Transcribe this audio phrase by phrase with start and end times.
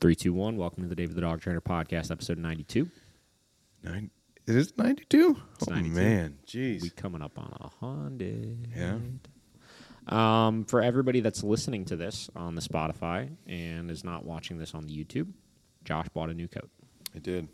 [0.00, 0.56] Three, two, one.
[0.56, 2.88] Welcome to the David the Dog Trainer podcast, episode ninety-two.
[3.82, 4.10] Nine,
[4.46, 5.36] it is 92?
[5.56, 5.94] It's oh, 92.
[5.94, 6.38] man.
[6.46, 6.80] Jeez.
[6.80, 8.66] We coming up on a hundred.
[8.74, 8.96] Yeah.
[10.06, 14.74] Um, for everybody that's listening to this on the Spotify and is not watching this
[14.74, 15.32] on the YouTube,
[15.84, 16.70] Josh bought a new coat.
[17.14, 17.48] I did.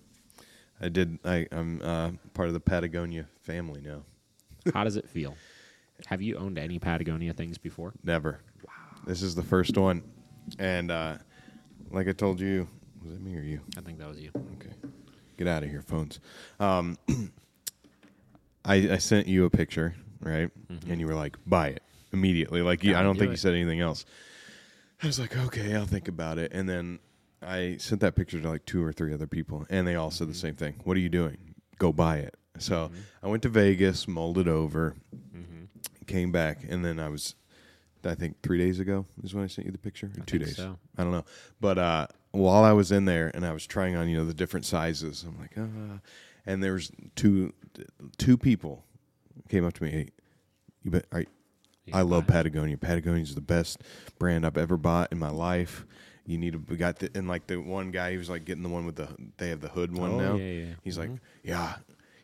[0.81, 1.19] I did.
[1.25, 4.03] I, I'm uh, part of the Patagonia family now.
[4.73, 5.35] How does it feel?
[6.07, 7.93] Have you owned any Patagonia things before?
[8.05, 8.39] Never.
[8.65, 9.01] Wow.
[9.05, 10.05] This is the first one.
[10.61, 11.17] And uh,
[11.91, 12.69] like I told you,
[13.05, 13.61] was it me or you?
[13.77, 14.31] I think that was you.
[14.35, 14.75] Okay.
[15.37, 16.21] Get out of here, phones.
[16.59, 16.99] Um,
[18.65, 20.51] I, I sent you a picture, right?
[20.73, 20.91] Mm-hmm.
[20.91, 22.63] And you were like, buy it immediately.
[22.63, 23.33] Like, you, I don't do think it.
[23.33, 24.05] you said anything else.
[25.03, 26.53] I was like, okay, I'll think about it.
[26.53, 26.99] And then
[27.43, 30.29] I sent that picture to like two or three other people, and they all said
[30.29, 30.41] the mm-hmm.
[30.41, 30.75] same thing.
[30.85, 31.37] What are you doing?
[31.79, 32.35] Go buy it.
[32.59, 32.97] So mm-hmm.
[33.23, 34.97] I went to Vegas, mulled it over,
[36.07, 37.35] came back, and then I was,
[38.07, 40.11] I think three days ago is when I sent you the picture.
[40.19, 40.57] Or two days.
[40.57, 40.79] so.
[40.97, 41.25] I don't know.
[41.61, 44.35] But uh, while I was in there and I was trying on, you know, the
[44.35, 45.99] different sizes, I'm like, uh,
[46.47, 47.53] and there's two
[48.19, 48.85] two people
[49.49, 49.91] came up to me.
[49.91, 50.09] Hey,
[50.83, 51.07] you bet.
[51.13, 51.25] Are,
[51.93, 52.77] I love Patagonia.
[52.77, 53.81] Patagonia's the best
[54.19, 55.87] brand I've ever bought in my life.
[56.27, 58.65] You need to we got the and like the one guy he was like getting
[58.65, 60.35] the one with the they have the hood one Oh, now.
[60.37, 60.75] yeah, yeah.
[60.83, 61.11] He's like,
[61.45, 61.75] yeah.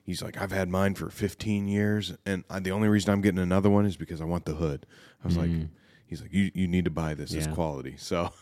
[0.05, 3.39] He's like, I've had mine for 15 years, and I, the only reason I'm getting
[3.39, 4.85] another one is because I want the hood.
[5.23, 5.69] I was like, mm.
[6.07, 7.33] he's like, you you need to buy this.
[7.33, 7.95] It's quality.
[7.99, 8.33] So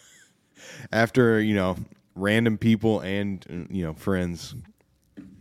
[0.93, 1.77] after you know
[2.15, 4.55] random people and you know friends,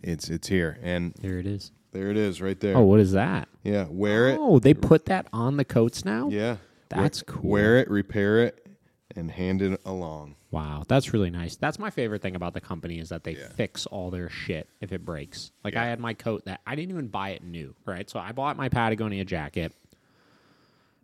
[0.03, 1.71] it's it's here, and There it is.
[1.93, 2.75] there it is right there.
[2.75, 3.47] Oh, what is that?
[3.63, 4.37] yeah, wear it.
[4.39, 6.27] Oh, they put that on the coats now?
[6.29, 6.57] Yeah,
[6.89, 7.51] That's We- cool.
[7.51, 8.67] Wear it, repair it,
[9.15, 10.35] and hand it along.
[10.51, 11.55] Wow, that's really nice.
[11.55, 13.49] That's my favorite thing about the company is that they Yeah.
[13.49, 15.51] fix all their shit if it breaks.
[15.63, 18.09] Like I had my coat that I didn't even buy it new, right?
[18.09, 19.73] So I bought my Patagonia jacket.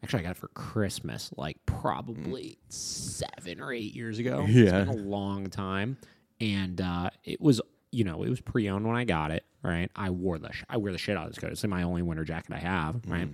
[0.03, 4.41] Actually, I got it for Christmas, like probably seven or eight years ago.
[4.47, 4.83] it's Yeah.
[4.83, 5.97] been a long time,
[6.39, 7.59] and uh, it was
[7.91, 9.43] you know it was pre-owned when I got it.
[9.63, 11.51] Right, I wore the sh- I wear the shit out of this coat.
[11.51, 13.01] It's my only winter jacket I have.
[13.07, 13.29] Right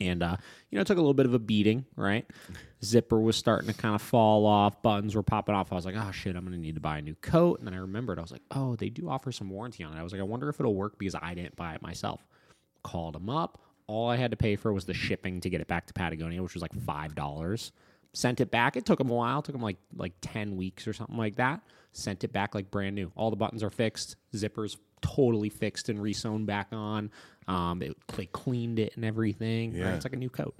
[0.00, 0.36] and uh,
[0.70, 2.26] you know, it took a little bit of a beating, right?
[2.82, 5.72] Zipper was starting to kind of fall off, buttons were popping off.
[5.72, 7.58] I was like, oh shit, I'm gonna need to buy a new coat.
[7.58, 10.00] And then I remembered, I was like, oh, they do offer some warranty on it.
[10.00, 12.26] I was like, I wonder if it'll work because I didn't buy it myself.
[12.82, 13.60] Called them up.
[13.86, 16.42] All I had to pay for was the shipping to get it back to Patagonia,
[16.42, 17.72] which was like five dollars.
[18.12, 18.76] Sent it back.
[18.76, 19.40] It took them a while.
[19.40, 21.60] It took them like like ten weeks or something like that.
[21.92, 23.12] Sent it back like brand new.
[23.16, 24.16] All the buttons are fixed.
[24.34, 27.10] Zippers totally fixed and resewn back on.
[27.48, 29.72] Um, it, they cleaned it and everything.
[29.72, 29.80] right?
[29.80, 29.94] Yeah.
[29.94, 30.54] It's like a new coat.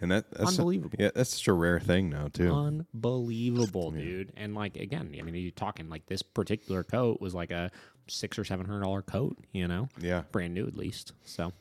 [0.00, 0.96] And that that's Unbelievable.
[0.98, 2.52] yeah, that's such a rare thing now too.
[2.52, 4.32] Unbelievable, dude.
[4.36, 7.70] And like again, I mean, you're talking like this particular coat was like a
[8.08, 11.12] six or seven hundred dollar coat, you know, yeah, brand new at least.
[11.24, 11.52] So,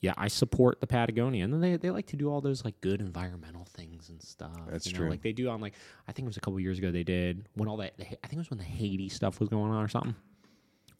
[0.00, 2.80] yeah, I support the Patagonia, and then they they like to do all those like
[2.80, 4.50] good environmental things and stuff.
[4.68, 5.00] That's you know?
[5.00, 5.10] true.
[5.10, 5.74] Like they do on like
[6.08, 8.32] I think it was a couple years ago they did when all that I think
[8.32, 10.14] it was when the Haiti stuff was going on or something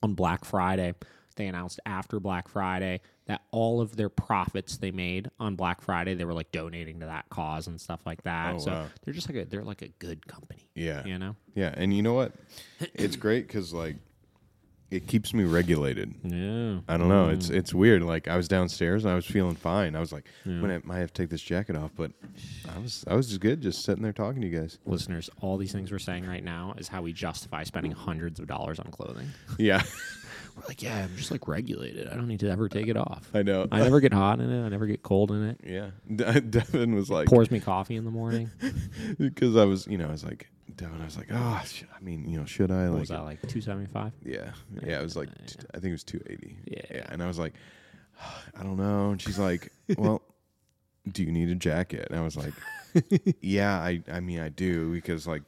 [0.02, 0.94] on Black Friday.
[1.36, 6.14] They announced after Black Friday that all of their profits they made on Black Friday
[6.14, 8.56] they were like donating to that cause and stuff like that.
[8.56, 8.86] Oh, so wow.
[9.04, 10.68] they're just like a they're like a good company.
[10.74, 11.36] yeah, You know?
[11.54, 11.72] yeah.
[11.74, 12.32] And you know what?
[12.94, 13.96] It's great because like
[14.92, 16.14] it keeps me regulated.
[16.22, 16.80] Yeah.
[16.88, 17.30] I don't know.
[17.30, 17.54] It's mm.
[17.54, 18.02] it's weird.
[18.02, 19.96] Like I was downstairs and I was feeling fine.
[19.96, 22.12] I was like, when I might have to take this jacket off, but
[22.74, 24.78] I was I was just good, just sitting there talking to you guys.
[24.84, 28.46] Listeners, all these things we're saying right now is how we justify spending hundreds of
[28.46, 29.28] dollars on clothing.
[29.58, 29.82] Yeah,
[30.56, 32.08] We're like, yeah, I'm just like regulated.
[32.08, 33.28] I don't need to ever take it off.
[33.32, 33.66] I know.
[33.72, 34.64] I never get hot in it.
[34.64, 35.60] I never get cold in it.
[35.64, 38.50] yeah, De- Devin was like, Pours me coffee in the morning.
[39.18, 42.00] because I was, you know, I was like, Devin, I was like, oh, sh- I
[42.02, 43.00] mean, you know, should I What like?
[43.00, 43.48] was that like?
[43.48, 44.12] Two seventy five.
[44.24, 44.52] Yeah,
[44.82, 45.00] yeah.
[45.00, 46.56] It was like, t- I think it was two eighty.
[46.66, 46.80] Yeah.
[46.90, 47.06] yeah.
[47.08, 47.54] And I was like,
[48.58, 49.10] I don't know.
[49.10, 50.22] And she's like, well,
[51.10, 52.08] do you need a jacket?
[52.10, 52.52] And I was like,
[53.40, 55.42] yeah, I, I mean, I do because like.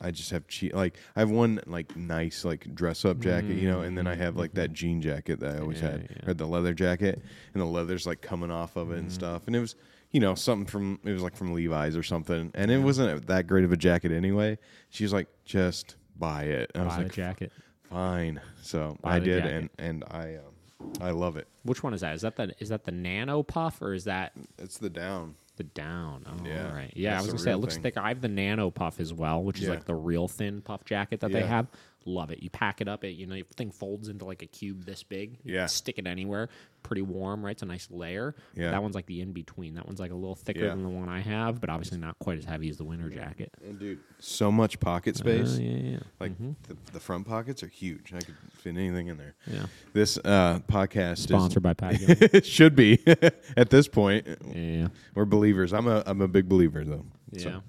[0.00, 3.68] I just have cheap, like I have one like nice like dress up jacket, you
[3.68, 4.74] know, and then I have like that mm-hmm.
[4.74, 6.30] jean jacket that I always Yeah, had, yeah.
[6.30, 7.20] or the leather jacket,
[7.52, 9.14] and the leather's like coming off of it and mm-hmm.
[9.14, 9.74] stuff, and it was,
[10.10, 13.46] you know, something from it was like from Levi's or something, and it wasn't that
[13.46, 14.58] great of a jacket anyway.
[14.90, 16.70] She was like, just buy it.
[16.74, 17.52] And I was Buy like, jacket.
[17.90, 18.40] fine.
[18.62, 19.54] So Buy I the did, jacket.
[19.56, 21.46] and and I um, I love it.
[21.62, 22.14] Which one is that?
[22.14, 25.34] Is that the is that the nano puff or is that It's the down.
[25.56, 26.24] the down?
[26.26, 26.68] Oh, Yeah.
[26.68, 26.92] all right.
[26.96, 27.82] Yeah, I That's was the gonna say it real looks thing.
[27.82, 27.96] thick.
[27.98, 29.70] I have the nano puff as well, which is Yeah.
[29.70, 31.46] like the real thin puff jacket that they Yeah.
[31.46, 31.66] have.
[32.04, 32.42] Love it.
[32.42, 35.02] You pack it up, it you know, the thing folds into like a cube this
[35.02, 35.38] big.
[35.44, 35.66] Yeah.
[35.66, 36.48] stick it anywhere.
[36.82, 37.50] Pretty warm, right?
[37.50, 38.34] It's a nice layer.
[38.54, 38.70] Yeah.
[38.70, 39.74] That one's like the in between.
[39.74, 40.68] That one's like a little thicker Yeah.
[40.70, 43.50] than the one I have, but obviously not quite as heavy as the winter jacket.
[43.62, 45.58] And dude, so much pocket space.
[45.58, 45.98] Uh, yeah, yeah.
[46.20, 48.12] Like the, the front pockets are huge.
[48.14, 49.34] I could fit anything in there.
[49.46, 49.66] Yeah.
[49.92, 52.16] This uh, podcast is Sponsored by Patagonia.
[52.20, 53.00] is it should be
[53.56, 54.26] at this point.
[54.54, 54.88] yeah.
[55.14, 55.72] We're believers.
[55.74, 57.04] I'm a I'm a big believer though.
[57.32, 57.60] Yeah.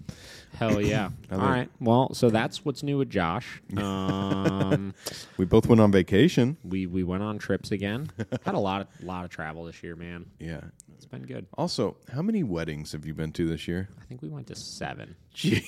[0.57, 1.09] Hell yeah!
[1.31, 1.69] All right.
[1.79, 3.61] Well, so that's what's new with Josh.
[3.77, 4.93] Um,
[5.37, 6.57] We both went on vacation.
[6.63, 8.11] we we went on trips again.
[8.45, 10.25] Had a lot of lot of travel this year, man.
[10.39, 10.61] Yeah.
[10.95, 11.45] It's been good.
[11.57, 13.87] Also, how many weddings have you been to this year?
[14.01, 15.15] I think we went to seven.
[15.33, 15.65] Gee.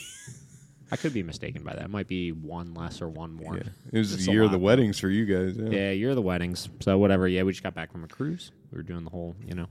[0.91, 1.85] I could be mistaken by that.
[1.85, 3.55] It might be one less or one more.
[3.55, 3.63] Yeah.
[3.93, 4.63] It was It's the year of the lot.
[4.65, 5.55] weddings for you guys.
[5.57, 5.69] Yeah.
[5.69, 6.67] Yeah, you're the weddings.
[6.81, 7.29] So whatever.
[7.29, 8.51] Yeah, we just got back from a cruise.
[8.73, 9.67] We were doing the whole, you know,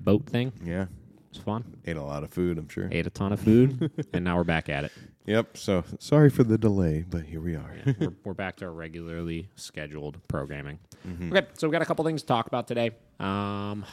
[0.00, 0.52] boat thing.
[0.64, 0.86] Yeah.
[1.30, 1.76] It was fun.
[1.86, 2.88] Ate a lot of food, I'm sure.
[2.90, 4.92] Ate a ton of food, and now we're back at it.
[5.26, 5.56] Yep.
[5.56, 7.72] So sorry for the delay, but here we are.
[7.86, 10.80] Yeah, we're, we're back to our regularly scheduled programming.
[11.06, 11.36] Mm-hmm.
[11.36, 12.88] Okay, so we got a couple things to talk about today.
[13.20, 13.84] Um,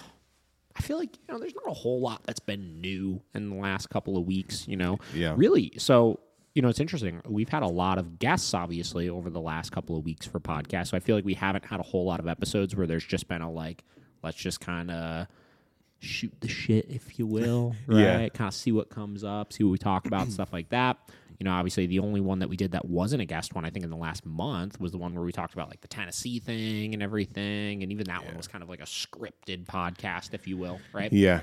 [0.76, 3.56] I feel like you know, there's not a whole lot that's been new in the
[3.56, 4.68] last couple of weeks.
[4.68, 5.36] You know, Yeah.
[5.38, 5.74] really.
[5.78, 6.20] So
[6.56, 7.22] you know, it's interesting.
[7.28, 10.88] We've had a lot of guests, obviously, over the last couple of weeks for podcasts.
[10.88, 13.28] So I feel like we haven't had a whole lot of episodes where there's just
[13.28, 13.84] been a like,
[14.24, 15.28] let's just kind of
[16.00, 18.00] shoot the shit, if you will, right?
[18.00, 18.30] Yeah.
[18.30, 20.98] Kind of see what comes up, see what we talk about, stuff like that.
[21.40, 23.70] You know, obviously, the only one that we did that wasn't a guest one, I
[23.70, 26.40] think, in the last month was the one where we talked about like the Tennessee
[26.40, 30.48] thing and everything, and even that one was kind of like a scripted podcast, if
[30.48, 31.14] you will, right?
[31.14, 31.42] Yeah.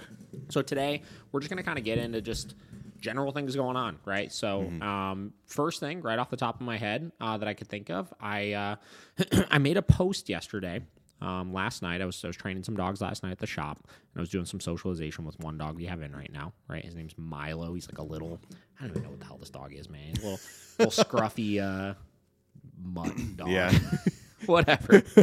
[0.48, 2.56] So today we're just going to kind of get into just
[2.98, 4.32] general things going on, right?
[4.32, 7.68] So um, first thing, right off the top of my head uh, that I could
[7.68, 8.76] think of, I uh,
[9.50, 10.80] I made a post yesterday.
[11.24, 13.78] Um, last night I was I was training some dogs last night at the shop,
[13.84, 16.52] and I was doing some socialization with one dog we have in right now.
[16.68, 17.72] Right, his name's Milo.
[17.74, 18.40] He's like a little
[18.78, 20.02] I don't even know what the hell this dog is, man.
[20.14, 20.40] He's a little
[20.78, 21.94] little scruffy uh,
[22.82, 23.48] mutt dog.
[23.48, 23.72] Yeah.
[24.46, 25.02] Whatever.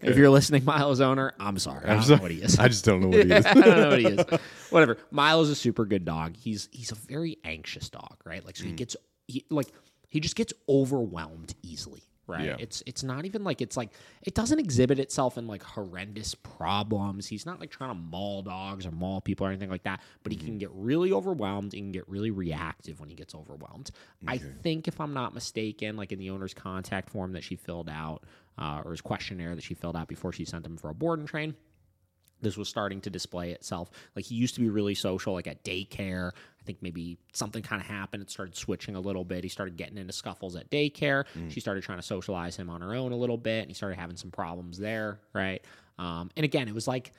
[0.00, 1.84] If you're listening, Milo's owner, I'm sorry.
[1.84, 2.16] I don't sorry.
[2.18, 2.58] know what he is.
[2.60, 3.44] I just don't know what he is.
[3.44, 4.24] I don't know what he is.
[4.70, 4.98] Whatever.
[5.10, 6.36] Milo's a super good dog.
[6.36, 8.44] He's he's a very anxious dog, right?
[8.46, 8.68] Like so Mm.
[8.68, 8.96] he gets
[9.26, 9.66] he like
[10.08, 12.44] he just gets overwhelmed easily, right?
[12.44, 12.56] Yeah.
[12.58, 13.90] It's it's not even like it's like
[14.22, 17.26] it doesn't exhibit itself in like horrendous problems.
[17.26, 20.32] He's not like trying to maul dogs or maul people or anything like that, but
[20.32, 20.46] he Mm-hmm.
[20.46, 21.72] can get really overwhelmed.
[21.72, 23.90] He can get really reactive when he gets overwhelmed.
[24.26, 27.88] I think if I'm not mistaken, like in the owner's contact form that she filled
[27.88, 28.22] out,
[28.58, 31.18] uh, or his questionnaire that she filled out before she sent him for a board
[31.18, 31.54] and train,
[32.40, 33.90] this was starting to display itself.
[34.16, 36.30] Like he used to be really social, like at daycare.
[36.32, 38.22] I think maybe something kind of happened.
[38.22, 39.42] It started switching a little bit.
[39.42, 41.24] He started getting into scuffles at daycare.
[41.50, 43.98] She started trying to socialize him on her own a little bit, and he started
[43.98, 45.64] having some problems there, right?
[45.98, 47.12] Um, and again, it was like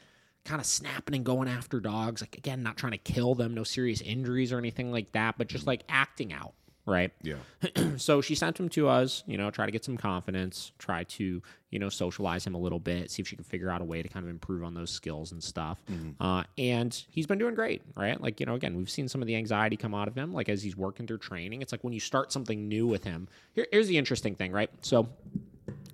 [0.45, 2.21] kind of snapping and going after dogs.
[2.21, 5.47] Like again, not trying to kill them, no serious injuries or anything like that, but
[5.47, 6.53] just like acting out,
[6.89, 7.11] right?
[7.21, 7.35] Yeah.
[7.97, 11.41] so she sent him to us, you know, try to get some confidence, try to,
[11.69, 14.01] you know, socialize him a little bit, see if she could figure out a way
[14.01, 15.79] to kind of improve on those skills and stuff.
[16.19, 18.19] Uh, and he's been doing great, right?
[18.19, 20.49] Like, you know, again, we've seen some of the anxiety come out of him, like
[20.49, 21.61] as he's working through training.
[21.61, 23.27] It's like when you start something new with him.
[23.53, 24.69] Here, here's the interesting thing, right?
[24.81, 25.07] So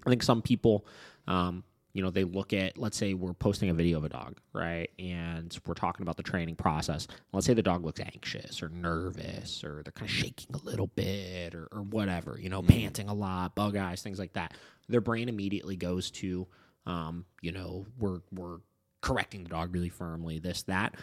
[0.05, 0.85] I think some people,
[1.27, 1.63] um,
[1.95, 4.89] you know, they look at, let's say we're posting a video of a dog, right?
[4.99, 7.07] And we're talking about the training process.
[7.31, 10.87] Let's say the dog looks anxious or nervous or they're kind of shaking a little
[10.87, 14.55] bit or, or whatever, you know, panting a lot, bug eyes, things like that.
[14.89, 16.45] Their brain immediately goes to,
[16.85, 18.57] um, you know, we're, we're
[18.99, 20.95] correcting the dog really firmly, this, that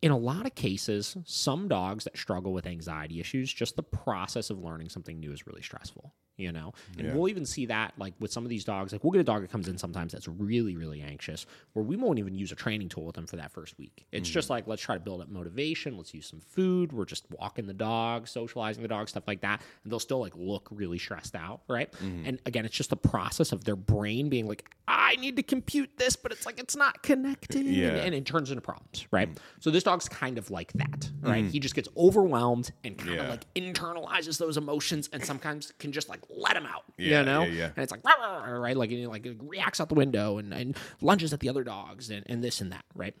[0.00, 4.48] in a lot of cases, some dogs that struggle with anxiety issues, just the process
[4.48, 6.72] of learning something new is really stressful, you know?
[6.96, 7.14] And Yeah.
[7.14, 8.92] we'll even see that like with some of these dogs.
[8.92, 11.44] Like we'll get a dog that comes in sometimes that's really, really anxious,
[11.74, 14.06] where we won't even use a training tool with them for that first week.
[14.12, 14.32] It's mm-hmm.
[14.32, 15.96] just like, let's try to build up motivation.
[15.96, 16.92] Let's use some food.
[16.92, 19.60] We're just walking the dog, socializing the dog, stuff like that.
[19.82, 21.92] And they'll still like look really stressed out, right?
[21.92, 22.26] Mm-hmm.
[22.26, 25.90] And again, it's just the process of their brain being like, I need to compute
[25.96, 27.66] this, but it's like it's not connected.
[27.66, 27.88] Yeah.
[27.88, 29.32] And, and it turns into problems, right?
[29.32, 29.38] Mm.
[29.60, 31.44] So this dog's kind of like that, right?
[31.44, 31.50] Mm.
[31.50, 36.08] He just gets overwhelmed and kind of like internalizes those emotions and sometimes can just
[36.08, 37.42] like let him out, Yeah, you know?
[37.44, 37.64] yeah, yeah.
[37.66, 38.76] And it's like, "Rah, rah, rah," right?
[38.76, 41.64] Like, and he, like it reacts out the window and, and lunges at the other
[41.64, 43.14] dogs and, and this and that, right?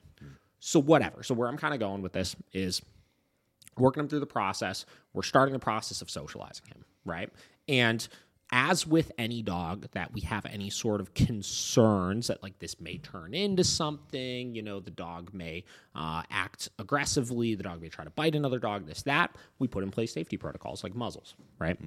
[0.60, 1.22] So whatever.
[1.22, 2.82] So where I'm kind of going with this is
[3.76, 4.84] working him through the process.
[5.14, 7.30] We're starting the process of socializing him, right?
[7.68, 8.06] And
[8.50, 12.96] as with any dog that we have any sort of concerns that like this may
[12.98, 18.04] turn into something, you know, the dog may uh, act aggressively, the dog may try
[18.04, 21.78] to bite another dog, this, that, we put in place safety protocols like muzzles, right?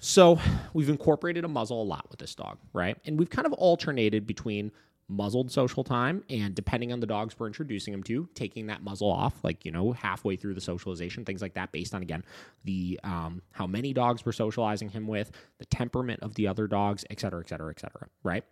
[0.00, 0.38] So
[0.74, 2.96] we've incorporated a muzzle a lot with this dog, right?
[3.04, 4.72] And we've kind of alternated between
[5.08, 9.10] muzzled social time and depending on the dogs we're introducing them to, taking that muzzle
[9.10, 12.24] off, like, you know, halfway through the socialization, things like that, based on again
[12.64, 17.04] the um, how many dogs we're socializing him with, the temperament of the other dogs,
[17.10, 18.44] et cetera, et cetera, et cetera, right?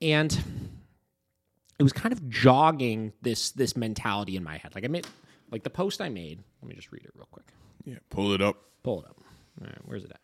[0.00, 0.32] And
[1.78, 4.74] it was kind of jogging this this mentality in my head.
[4.74, 5.06] Like I made
[5.50, 7.46] like the post I made, let me just read it real quick.
[7.84, 7.98] Yeah.
[8.08, 8.56] Pull it up.
[8.82, 9.16] Pull it up.
[9.60, 10.20] All right, where's it at.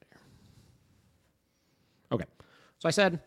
[2.83, 3.21] So I said,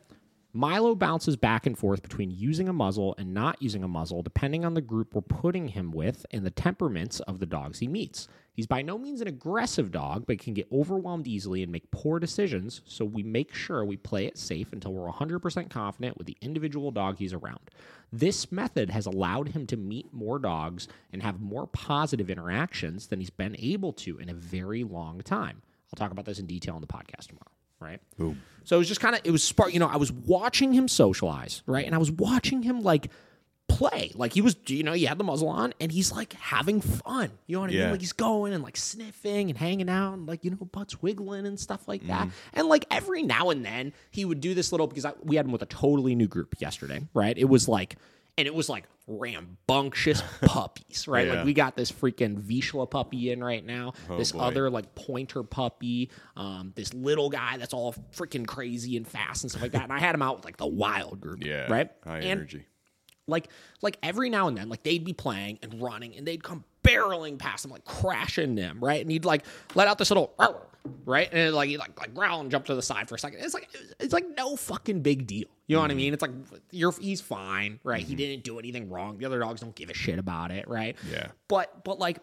[0.52, 4.66] Milo bounces back and forth between using a muzzle and not using a muzzle, depending
[4.66, 8.28] on the group we're putting him with and the temperaments of the dogs he meets.
[8.52, 12.20] He's by no means an aggressive dog, but can get overwhelmed easily and make poor
[12.20, 16.36] decisions, so we make sure we play it safe until we're 100% confident with the
[16.42, 17.72] individual dog he's around.
[18.12, 23.22] This method has allowed him to meet more dogs and have more positive interactions than
[23.22, 25.62] he's been able to in a very long time.
[25.94, 27.55] I'll talk about this in detail on the podcast tomorrow,
[27.86, 28.00] right?
[28.18, 28.42] Boom.
[28.64, 29.74] So it was just kind of it was spark.
[29.74, 33.12] You know, I was watching him socialize, right, and I was watching him like
[33.68, 34.12] play.
[34.16, 37.32] Like he was, you know, he had the muzzle on, and he's like having fun.
[37.48, 37.82] You know what I Yeah.
[37.84, 37.92] mean?
[37.92, 41.46] Like he's going and like sniffing and hanging out, and like you know, butts wiggling
[41.46, 42.22] and stuff like that.
[42.28, 42.30] Mm-hmm.
[42.60, 45.46] And like every now and then he would do this little because I, we had
[45.46, 47.38] him with a totally new group yesterday, right?
[47.38, 47.98] It was like.
[48.38, 51.28] And it was like rambunctious puppies, right?
[51.28, 51.34] Yeah.
[51.36, 53.94] Like we got this freaking Vizsla puppy in right now.
[54.10, 54.40] this boy.
[54.40, 59.52] other like pointer puppy, um, this little guy that's all freaking crazy and fast and
[59.52, 59.84] stuff like that.
[59.84, 61.72] And I had him out with like the wild group, Yeah.
[61.72, 61.90] right?
[62.04, 62.66] High and energy.
[63.28, 63.48] like
[63.82, 67.38] like every now and then, like they'd be playing and running, and they'd come barreling
[67.38, 69.02] past him, like crashing them, right?
[69.02, 70.34] And he'd like let out this little
[71.06, 73.40] right, and like he'd like like growl and jump to the side for a second.
[73.40, 75.48] It's like it's like no fucking big deal.
[75.68, 76.14] You know what I mean?
[76.14, 76.32] It's like
[76.72, 78.04] you're he's fine, right?
[78.04, 79.18] He didn't do anything wrong.
[79.18, 80.96] The other dogs don't give a shit about it, right?
[81.12, 81.28] Yeah.
[81.48, 82.20] But but like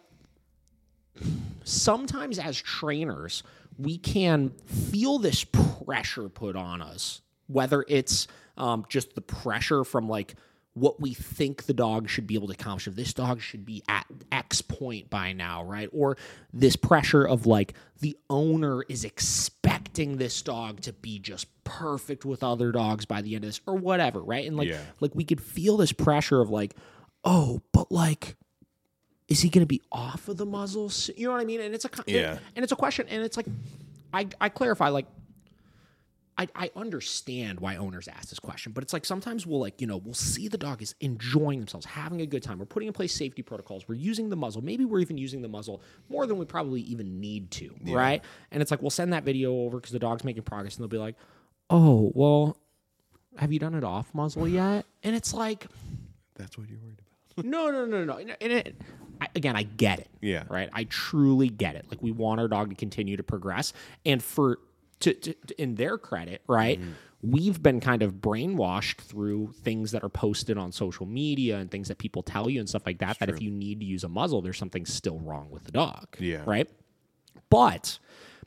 [1.65, 3.43] sometimes as trainers,
[3.79, 10.09] we can feel this pressure put on us, whether it's um, just the pressure from
[10.09, 10.35] like
[10.75, 12.87] what we think the dog should be able to accomplish.
[12.89, 15.89] If this dog should be at X point by now, right?
[15.93, 16.17] Or
[16.53, 22.43] this pressure of like the owner is expecting this dog to be just perfect with
[22.43, 24.47] other dogs by the end of this, or whatever, right?
[24.47, 24.81] And like, Yeah.
[25.01, 26.75] like we could feel this pressure of like,
[27.25, 28.37] oh, but like
[29.29, 31.09] is he going to be off of the muzzles?
[31.17, 31.61] You know what I mean?
[31.61, 32.39] And it's a Yeah.
[32.57, 33.47] and it's a question, and it's like
[34.13, 35.07] I I clarify like.
[36.39, 39.87] I, I understand why owners ask this question, but it's like sometimes we'll like, you
[39.87, 42.59] know, we'll see the dog is enjoying themselves, having a good time.
[42.59, 43.87] We're putting in place safety protocols.
[43.87, 44.63] We're using the muzzle.
[44.63, 48.23] Maybe we're even using the muzzle more than we probably even need to, right?
[48.51, 50.89] And it's like we'll send that video over because the dog's making progress, and they'll
[50.89, 51.17] be like,
[51.69, 52.57] "Oh, well,
[53.37, 55.67] have you done it off muzzle yet?" And it's like,
[56.37, 57.01] That's what you're worried
[57.35, 57.45] about.
[57.45, 58.17] no, no, no, no.
[58.17, 58.81] And it,
[59.21, 60.09] I, again, I get it.
[60.21, 60.45] Yeah.
[60.49, 60.69] Right.
[60.73, 61.87] I truly get it.
[61.91, 63.73] Like we want our dog to continue to progress,
[64.07, 64.59] and for
[65.03, 66.81] to, to, to- in their credit, right.
[66.81, 66.93] Mm-hmm.
[67.25, 71.87] We've been kind of brainwashed through things that are posted on social media and things
[71.87, 73.21] that people tell you and stuff like that.
[73.21, 76.09] that if you need to use a muzzle, there's something still wrong with the dog.
[76.19, 76.43] Yeah.
[76.45, 76.69] Right.
[77.49, 78.01] But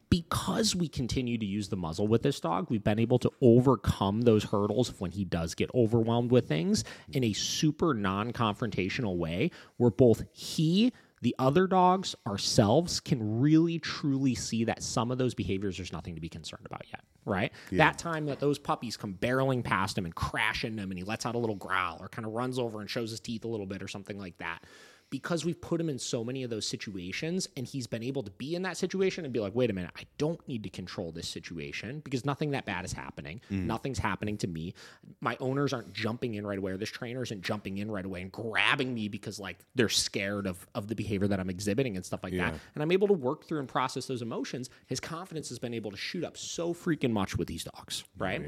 [0.10, 4.22] because we continue to use the muzzle with this dog, we've been able to overcome
[4.22, 6.84] those hurdles of when he does get overwhelmed with things
[7.14, 10.92] in a super non confrontational way where both he,
[11.22, 16.16] the other dogs, ourselves can really truly see that some of those behaviors there's nothing
[16.16, 17.52] to be concerned about yet, right?
[17.78, 21.04] That time that those puppies come barreling past him and crash into him and he
[21.04, 23.48] lets out a little growl or kind of runs over and shows his teeth a
[23.48, 24.60] little bit or something like that
[25.10, 28.32] because we've put him in so many of those situations and he's been able to
[28.32, 31.12] be in that situation and be like, wait a minute, I don't need to control
[31.12, 33.40] this situation because nothing that bad is happening.
[33.52, 33.68] Mm-hmm.
[33.68, 34.74] Nothing's happening to me.
[35.22, 38.22] My owners aren't jumping in right away, or this trainer isn't jumping in right away
[38.22, 42.06] and grabbing me because like they're scared of, of the behavior that I'm exhibiting and
[42.06, 42.54] stuff like that.
[42.74, 44.70] And I'm able to work through and process those emotions.
[44.88, 48.10] His confidence has been able to shoot up so freaking much with these dogs, oh,
[48.18, 48.42] right?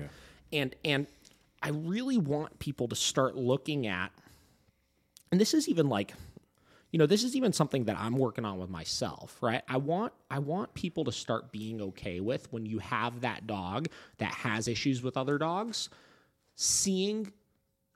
[0.52, 1.08] And and
[1.62, 4.12] I really want people to start looking at
[5.32, 6.14] and this is even like
[6.92, 9.62] you know this is even something that i'm working on with myself right?
[9.68, 13.88] I want i want people to start being okay with when you have that dog
[14.18, 15.90] that has issues with other dogs
[16.56, 17.32] seeing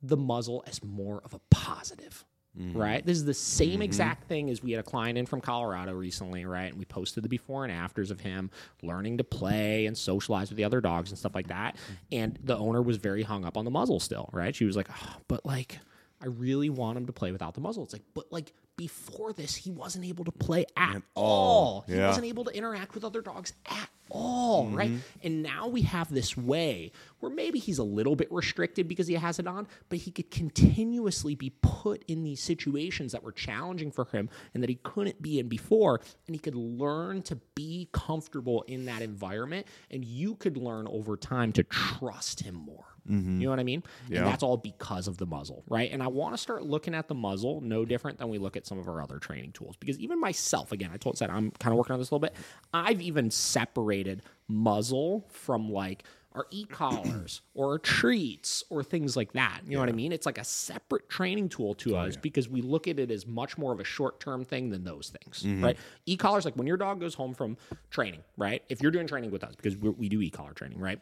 [0.04, 2.26] the muzzle as more of a positive
[2.58, 2.78] mm-hmm.
[2.78, 3.06] right?
[3.06, 3.82] This is the same mm-hmm.
[3.84, 6.72] exact thing as we had a client in from colorado recently right?
[6.72, 8.50] And we posted the before and afters of him
[8.82, 11.76] learning to play and socialize with the other dogs and stuff like that.
[11.76, 11.94] Mm-hmm.
[12.12, 14.56] And the owner was very hung up on the muzzle still right?
[14.56, 15.80] She was like oh, but like
[16.22, 17.84] I really want him to play without the muzzle.
[17.84, 21.84] It's like, but like before this, he wasn't able to play at all.
[21.88, 22.08] He Yeah.
[22.08, 24.90] wasn't able to interact with other dogs at all, right?
[24.90, 25.00] Mm-hmm.
[25.24, 29.14] And now we have this way where maybe he's a little bit restricted because he
[29.16, 33.92] has it on, but he could continuously be put in these situations that were challenging
[33.92, 36.02] for him and that he couldn't be in before.
[36.28, 39.68] And he could learn to be comfortable in that environment.
[39.90, 42.86] And you could learn over time to trust him more.
[43.12, 43.42] Mm-hmm.
[43.42, 43.84] You know what I mean?
[44.10, 44.20] Yeah.
[44.20, 45.92] And that's all because of the muzzle, right?
[45.92, 48.66] And I want to start looking at the muzzle no different than we look at
[48.66, 49.76] some of our other training tools.
[49.76, 52.28] Because even myself, again, I told said I'm kind of working on this a little
[52.28, 52.36] bit.
[52.74, 56.04] I've even separated muzzle from like
[56.34, 59.62] our e-collars or our treats or things like that.
[59.66, 60.12] You know what I mean?
[60.12, 63.28] It's like a separate training tool to oh, us because we look at it as
[63.28, 65.64] much more of a short-term thing than those things, mm-hmm.
[65.64, 65.78] right?
[66.06, 67.58] E-collars, like when your dog goes home from
[67.90, 68.64] training, right?
[68.70, 71.00] If you're doing training with us, because we we do e-collar training, right?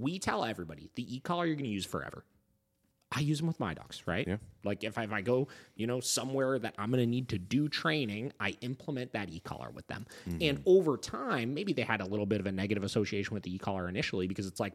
[0.00, 2.24] We tell everybody the e-collar you're going to use forever.
[3.12, 4.26] I use them with my dogs, right?
[4.26, 4.36] Yeah.
[4.62, 7.38] Like if I, if I go, you know, somewhere that I'm going to need to
[7.38, 10.06] do training, I implement that e-collar with them.
[10.28, 10.38] Mm-hmm.
[10.42, 13.52] And over time, maybe they had a little bit of a negative association with the
[13.52, 14.74] e-collar initially because it's like,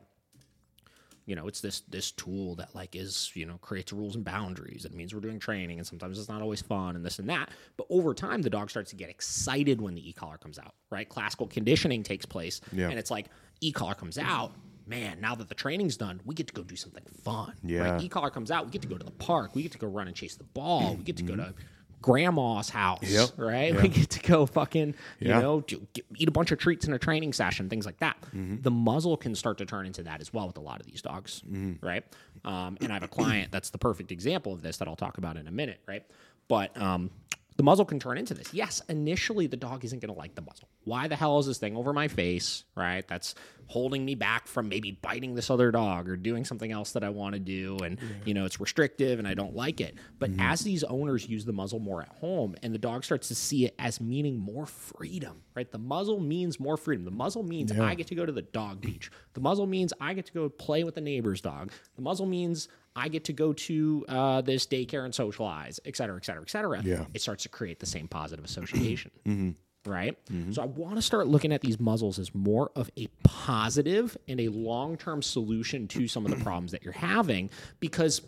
[1.25, 4.85] you know, it's this this tool that like is you know creates rules and boundaries.
[4.85, 7.49] It means we're doing training, and sometimes it's not always fun, and this and that.
[7.77, 10.75] But over time, the dog starts to get excited when the e-collar comes out.
[10.91, 12.89] Right, classical conditioning takes place, Yeah.
[12.89, 13.27] and it's like
[13.61, 14.51] e-collar comes out.
[14.87, 17.53] Man, now that the training's done, we get to go do something fun.
[17.63, 17.91] Yeah.
[17.93, 18.03] Right?
[18.03, 20.07] E-collar comes out, we get to go to the park, we get to go run
[20.07, 21.53] and chase the ball, we get to go to
[22.01, 23.29] grandma's house, Yep.
[23.37, 23.73] right?
[23.73, 23.81] Yeah.
[23.81, 24.89] We get to go fucking,
[25.19, 25.39] you Yeah.
[25.41, 28.17] know, do, get, eat a bunch of treats in a training session, things like that.
[28.31, 31.01] The muzzle can start to turn into that as well with a lot of these
[31.01, 31.41] dogs,
[31.81, 32.03] right?
[32.43, 35.17] Um, and I have a client that's the perfect example of this that I'll talk
[35.17, 36.03] about in a minute, right?
[36.47, 37.09] But um,
[37.57, 38.53] the muzzle can turn into this.
[38.53, 40.67] Yes, initially the dog isn't going to like the muzzle.
[40.83, 43.07] Why the hell is this thing over my face, right?
[43.07, 43.33] That's
[43.67, 47.09] holding me back from maybe biting this other dog or doing something else that I
[47.09, 47.77] want to do.
[47.77, 49.95] And, you know, it's restrictive and I don't like it.
[50.19, 50.41] But mm-hmm.
[50.41, 53.65] as these owners use the muzzle more at home and the dog starts to see
[53.65, 55.71] it as meaning more freedom, right?
[55.71, 57.05] The muzzle means more freedom.
[57.05, 59.09] The muzzle means I get to go to the dog beach.
[59.33, 61.71] The muzzle means I get to go play with the neighbor's dog.
[61.95, 66.15] The muzzle means I get to go to uh, this daycare and socialize, et cetera,
[66.15, 66.81] et cetera, et cetera.
[66.81, 67.05] Yeah.
[67.13, 69.11] It starts to create the same positive association.
[69.87, 70.17] Right?
[70.49, 74.39] So I want to start looking at these muzzles as more of a positive and
[74.41, 78.21] a long term solution to some of the problems that you're having because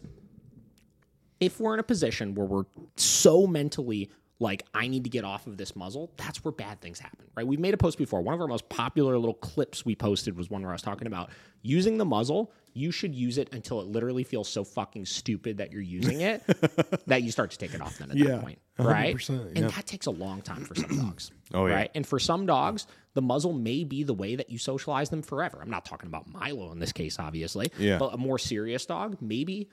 [1.40, 4.08] if we're in a position where we're so mentally
[4.40, 7.46] like I need to get off of this muzzle, that's where bad things happen, right?
[7.46, 8.22] We've made a post before.
[8.22, 11.08] One of our most popular little clips we posted was one where I was talking
[11.08, 11.32] about
[11.64, 12.52] using the muzzle.
[12.74, 16.44] You should use it until it literally feels so fucking stupid that you're using it
[17.08, 19.16] that you start to take it off then at Yeah, that point, right?
[19.16, 21.32] 100%, And that takes a long time for some dogs.
[21.54, 21.76] Oh, yeah.
[21.76, 21.92] Right.
[21.96, 25.60] And for some dogs, the muzzle may be the way that you socialize them forever.
[25.62, 27.72] I'm not talking about Milo in this case, obviously.
[27.80, 28.00] Yeah.
[28.00, 29.70] But a more serious dog, maybe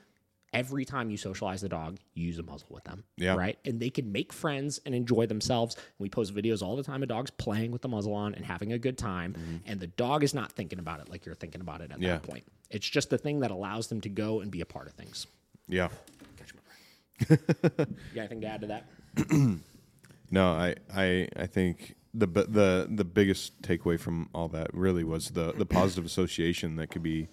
[0.55, 3.03] every time you socialize the dog, you use a muzzle with them.
[3.17, 3.35] Yeah.
[3.35, 3.57] Right.
[3.65, 5.75] And they can make friends and enjoy themselves.
[5.99, 8.71] We post videos all the time of dogs playing with the muzzle on and having
[8.73, 9.61] a good time.
[9.65, 12.13] And the dog is not thinking about it like you're thinking about it at Yeah.
[12.13, 12.43] that point.
[12.71, 15.27] It's just the thing that allows them to go and be a part of things.
[15.67, 15.89] Yeah.
[16.37, 17.87] Catch my breath.
[17.89, 18.85] you got anything to add to that?
[20.31, 25.29] No, I, I, I think the the the biggest takeaway from all that really was
[25.29, 27.27] the the positive association that could be,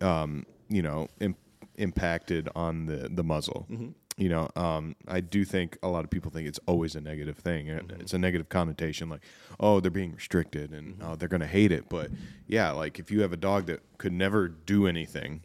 [0.00, 1.36] um, you know, im-
[1.76, 3.66] impacted on the the muzzle.
[3.70, 3.88] Mm-hmm.
[4.16, 7.36] You know, um, I do think a lot of people think it's always a negative
[7.36, 7.66] thing.
[7.66, 8.00] It- mm-hmm.
[8.00, 9.22] It's a negative connotation, like,
[9.58, 11.10] oh, they're being restricted and mm-hmm.
[11.10, 11.88] oh, they're going to hate it.
[11.88, 12.10] But
[12.46, 15.42] yeah, like if you have a dog that could never do anything,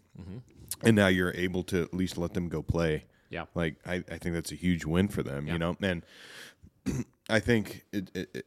[0.83, 3.05] and now you're able to at least let them go play.
[3.29, 3.45] Yeah.
[3.55, 5.53] Like I, I think that's a huge win for them, Yeah.
[5.53, 5.77] you know.
[5.81, 6.05] And
[7.29, 8.45] I think it, it, it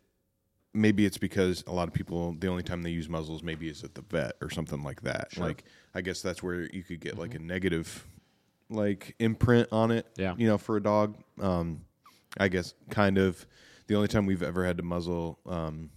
[0.74, 3.85] maybe it's because a lot of people the only time they use muzzles maybe is
[3.85, 5.37] at the vet or something like that.
[5.37, 8.06] Like I guess that's where you could get like a negative
[8.70, 10.06] like imprint on it.
[10.14, 10.20] Mm-hmm.
[10.22, 10.35] Yeah.
[10.38, 11.16] You know, for a dog.
[11.40, 11.82] Um
[12.38, 13.46] I guess kind of
[13.88, 15.90] the only time we've ever had to muzzle um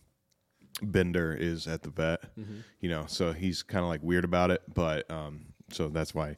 [0.81, 2.21] Bender is at the vet.
[2.37, 2.57] Mm-hmm.
[2.81, 6.35] You know, so he's kind of like weird about it, but um so that's why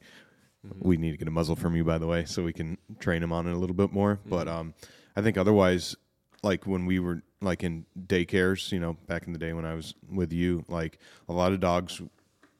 [0.66, 0.88] Mm-hmm.
[0.88, 3.22] we need to get a muzzle from you by the way so we can train
[3.22, 4.30] him on it a little bit more Mm-hmm.
[4.30, 4.74] but um
[5.14, 5.94] i think otherwise
[6.42, 9.74] like when we were like in daycares you know back in the day when i
[9.74, 10.98] was with you like
[11.28, 12.00] a lot of dogs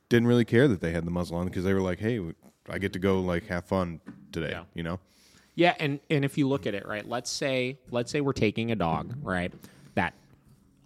[0.09, 2.21] didn't really care that they had the muzzle on because they were like hey
[2.69, 4.01] i get to go like have fun
[4.33, 4.65] today Yeah.
[4.75, 4.99] you know
[5.55, 8.71] Yeah, and and if you look at it, right, let's say let's say we're taking
[8.71, 9.53] a dog, right,
[9.97, 10.15] that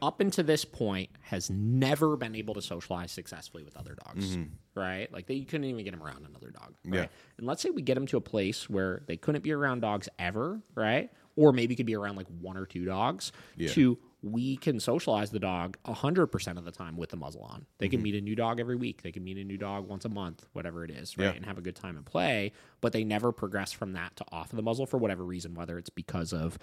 [0.00, 4.81] up until this point has never been able to socialize successfully with other dogs, mm-hmm.
[4.81, 5.12] right?
[5.12, 7.00] Like they you couldn't even get him around another dog, right?
[7.00, 7.07] Yeah.
[7.37, 10.09] And let's say we get them to a place where they couldn't be around dogs
[10.18, 11.11] ever, right?
[11.37, 13.33] Or maybe could be around like one or two dogs.
[13.57, 13.71] Yeah.
[13.71, 17.66] To we can socialize the dog 100% of the time with the muzzle on.
[17.79, 19.03] They can meet a new dog every week.
[19.03, 21.25] They can meet a new dog once a month, whatever it is, right?
[21.25, 21.33] Yeah.
[21.33, 24.53] And have a good time and play, but they never progress from that to off
[24.53, 26.57] of the muzzle for whatever reason, whether it's because of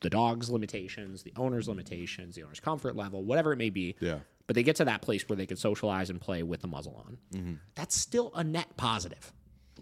[0.00, 3.96] the dog's limitations, the owner's limitations, the owner's comfort level, whatever it may be.
[3.98, 4.18] Yeah.
[4.46, 7.02] But they get to that place where they can socialize and play with the muzzle
[7.06, 7.18] on.
[7.34, 7.54] Mm-hmm.
[7.74, 9.32] That's still a net positive.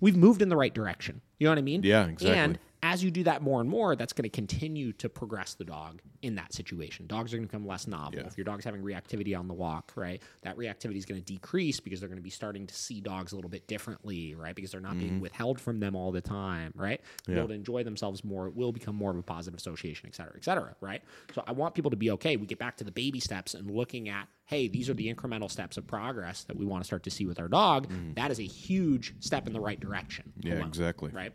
[0.01, 1.21] We've moved in the right direction.
[1.39, 1.83] You know what I mean?
[1.83, 2.39] Yeah, exactly.
[2.39, 5.65] And as you do that more and more, that's going to continue to progress the
[5.65, 7.07] dog in that situation.
[7.07, 8.21] Dogs are going to become less novel.
[8.21, 8.27] Yeah.
[8.27, 11.81] If your dog's having reactivity on the walk, right, that reactivity is going to decrease
[11.81, 14.55] because they're going to be starting to see dogs a little bit differently, right?
[14.55, 17.01] Because they're not being withheld from them all the time, right?
[17.23, 17.37] Mm-hmm.
[17.37, 17.47] Yeah.
[17.47, 18.47] to enjoy themselves more.
[18.49, 21.03] It will become more of a positive association, et cetera, et cetera, right?
[21.35, 22.37] So I want people to be okay.
[22.37, 25.51] We get back to the baby steps and looking at, hey, these are the incremental
[25.51, 27.89] steps of progress that we want to start to see with our dog.
[28.15, 30.33] That is a huge step in the right direction.
[30.39, 30.49] Mm-hmm.
[30.49, 31.11] Yeah, alone, exactly.
[31.13, 31.33] Right.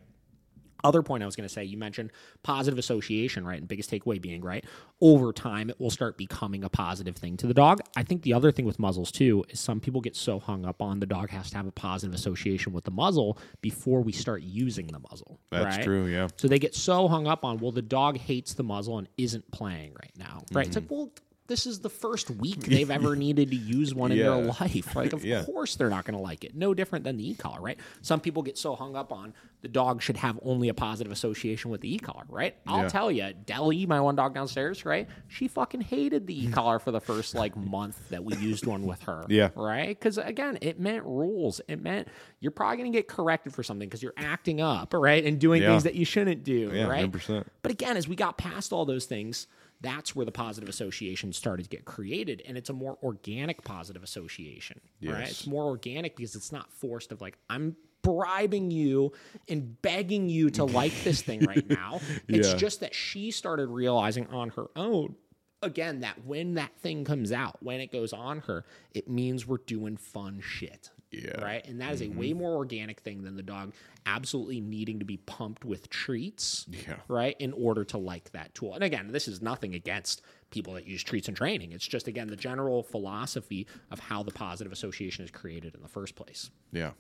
[0.83, 2.11] Other point I was going to say, you mentioned
[2.43, 3.59] positive association, right?
[3.59, 4.65] And biggest takeaway being, right,
[5.01, 7.79] over time, it will start becoming a positive thing to the dog.
[7.95, 10.81] I think the other thing with muzzles, too, is some people get so hung up
[10.81, 14.41] on the dog has to have a positive association with the muzzle before we start
[14.41, 15.39] using the muzzle.
[15.51, 15.83] That's right?
[15.83, 16.05] true.
[16.07, 16.27] Yeah.
[16.37, 19.49] So they get so hung up on, well, the dog hates the muzzle and isn't
[19.51, 20.67] playing right now, right?
[20.67, 20.95] It's like, mm-hmm.
[20.95, 21.11] well,
[21.49, 24.95] this is the first week they've ever needed to use one in their life.
[24.95, 25.43] Like, of Yeah.
[25.43, 26.55] course they're not going to like it.
[26.55, 27.77] No different than the e-collar, right?
[28.01, 31.69] Some people get so hung up on the dog should have only a positive association
[31.69, 32.55] with the e-collar, right?
[32.65, 32.87] I'll Yeah.
[32.87, 35.09] tell you, Deli, my one dog downstairs, right?
[35.27, 39.01] She fucking hated the e-collar for the first like month that we used one with
[39.03, 39.25] her.
[39.27, 39.49] Yeah.
[39.55, 39.89] Right?
[39.89, 41.59] Because again, it meant rules.
[41.67, 42.07] It meant
[42.39, 45.25] you're probably going to get corrected for something because you're acting up, right?
[45.25, 47.11] And doing things that you shouldn't do, right?
[47.11, 47.43] 100%.
[47.61, 49.47] But again, as we got past all those things,
[49.81, 52.41] that's where the positive association started to get created.
[52.45, 55.29] And it's a more organic positive association, right?
[55.29, 59.11] It's more organic because it's not forced of like, I'm bribing you
[59.47, 61.99] and begging you to like this thing right now.
[62.27, 62.55] It's Yeah.
[62.55, 65.15] just that she started realizing on her own.
[65.61, 68.63] Again, that when that thing comes out, when it goes on her,
[68.93, 70.89] it means we're doing fun shit.
[71.11, 71.41] Yeah.
[71.41, 71.65] Right.
[71.67, 72.19] And that is a mm-hmm.
[72.19, 73.73] way more organic thing than the dog
[74.05, 76.95] absolutely needing to be pumped with treats Yeah.
[77.07, 80.87] right in order to like that tool and again this is nothing against people that
[80.87, 85.25] use treats in training it's just again the general philosophy of how the positive association
[85.25, 86.91] is created in the first place Yeah.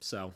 [0.00, 0.32] so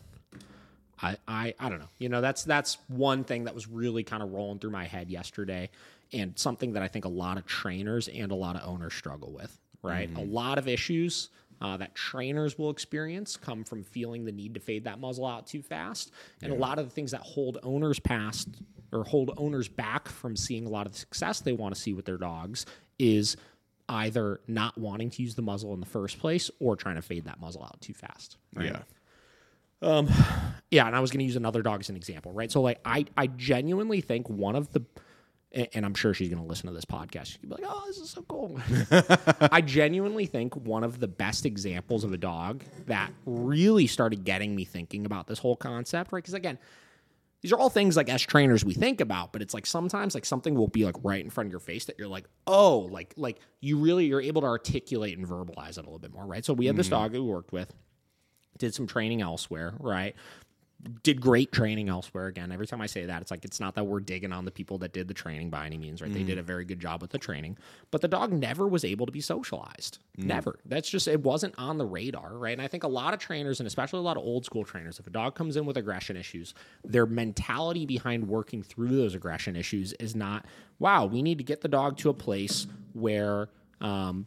[1.00, 1.88] I, I I don't know.
[1.98, 5.10] You know, that's that's one thing that was really kind of rolling through my head
[5.10, 5.68] yesterday
[6.12, 9.32] and something that I think a lot of trainers and a lot of owners struggle
[9.32, 10.08] with, right?
[10.08, 10.32] A mm-hmm.
[10.32, 11.28] lot of issues
[11.60, 15.46] uh, that trainers will experience come from feeling the need to fade that muzzle out
[15.46, 16.10] too fast.
[16.42, 18.48] And a lot of the things that hold owners past
[18.92, 21.92] or hold owners back from seeing a lot of the success they want to see
[21.92, 22.66] with their dogs
[22.98, 23.36] is
[23.88, 27.24] either not wanting to use the muzzle in the first place or trying to fade
[27.24, 28.36] that muzzle out too fast.
[28.54, 28.66] Right?
[28.66, 28.82] Yeah.
[30.70, 32.50] yeah, and I was going to use another dog as an example, right?
[32.50, 34.82] So, like, I I genuinely think one of the,
[35.52, 37.26] and and I'm sure she's going to listen to this podcast.
[37.26, 38.60] She'll be like, "Oh, this is so cool."
[39.52, 44.54] I genuinely think one of the best examples of a dog that really started getting
[44.54, 46.22] me thinking about this whole concept, right?
[46.22, 46.58] Because again,
[47.42, 50.24] these are all things like as trainers we think about, but it's like sometimes like
[50.24, 53.14] something will be like right in front of your face that you're like, oh, like
[53.16, 56.44] like you really you're able to articulate and verbalize it a little bit more, right?
[56.44, 56.96] So we had this mm-hmm.
[56.96, 57.72] dog who we worked with,
[58.58, 60.16] did some training elsewhere, right?
[61.02, 62.26] Did great training elsewhere.
[62.26, 64.50] Again, every time I say that, it's like it's not that we're digging on the
[64.50, 66.12] people that did the training by any means, right?
[66.12, 67.56] They did a very good job with the training,
[67.90, 69.98] but the dog never was able to be socialized.
[70.18, 70.58] Never.
[70.66, 72.52] That's just it wasn't on the radar, right?
[72.52, 74.98] And I think a lot of trainers, and especially a lot of old school trainers,
[74.98, 79.56] if a dog comes in with aggression issues, their mentality behind working through those aggression
[79.56, 80.44] issues is not,
[80.78, 83.48] wow, we need to get the dog to a place where
[83.80, 84.26] um,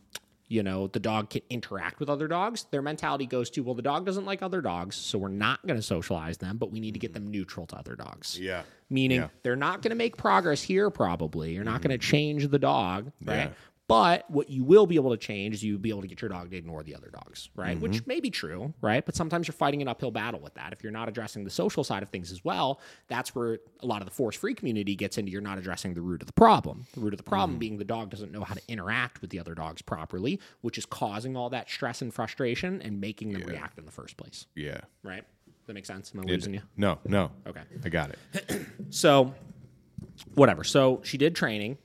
[0.50, 2.66] you know, the dog can interact with other dogs.
[2.72, 5.78] Their mentality goes to, well, the dog doesn't like other dogs, so we're not going
[5.78, 7.16] to socialize them, but we need to get mm.
[7.16, 8.38] them neutral to other dogs.
[8.38, 8.64] Yeah.
[8.90, 9.28] Meaning Yeah.
[9.44, 11.54] they're not going to make progress here, probably.
[11.54, 11.90] You're not mm-hmm.
[11.90, 13.36] going to change the dog, right?
[13.36, 13.50] Yeah.
[13.90, 16.30] But what you will be able to change is you'll be able to get your
[16.30, 17.78] dog to ignore the other dogs, right?
[17.80, 18.08] Which mm-hmm.
[18.08, 19.04] may be true, right?
[19.04, 20.74] But sometimes you're fighting an uphill battle with that.
[20.74, 24.04] If you're not addressing the social side of things as well, that's where a lot
[24.04, 26.86] of the force free community gets into you're not addressing the root of the problem.
[26.94, 27.60] The root of the problem mm-hmm.
[27.60, 30.86] being the dog doesn't know how to interact with the other dogs properly, which is
[30.86, 34.82] causing all that stress and frustration and making them react in the first place, Yeah.
[35.02, 35.24] right?
[35.48, 36.12] Does that make sense?
[36.14, 36.62] Am I losing you?
[36.78, 37.32] No, no.
[37.48, 37.62] Okay.
[37.84, 38.68] I got it.
[38.92, 39.34] So,
[40.36, 40.64] whatever.
[40.64, 41.78] So she did training,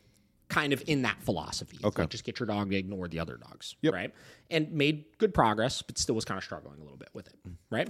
[0.48, 1.76] kind of in that philosophy.
[1.76, 2.02] It's Okay.
[2.02, 3.92] Like just get your dog to ignore the other dogs, Yep.
[3.94, 4.14] right?
[4.50, 7.36] And made good progress, but still was kind of struggling a little bit with it,
[7.70, 7.88] right?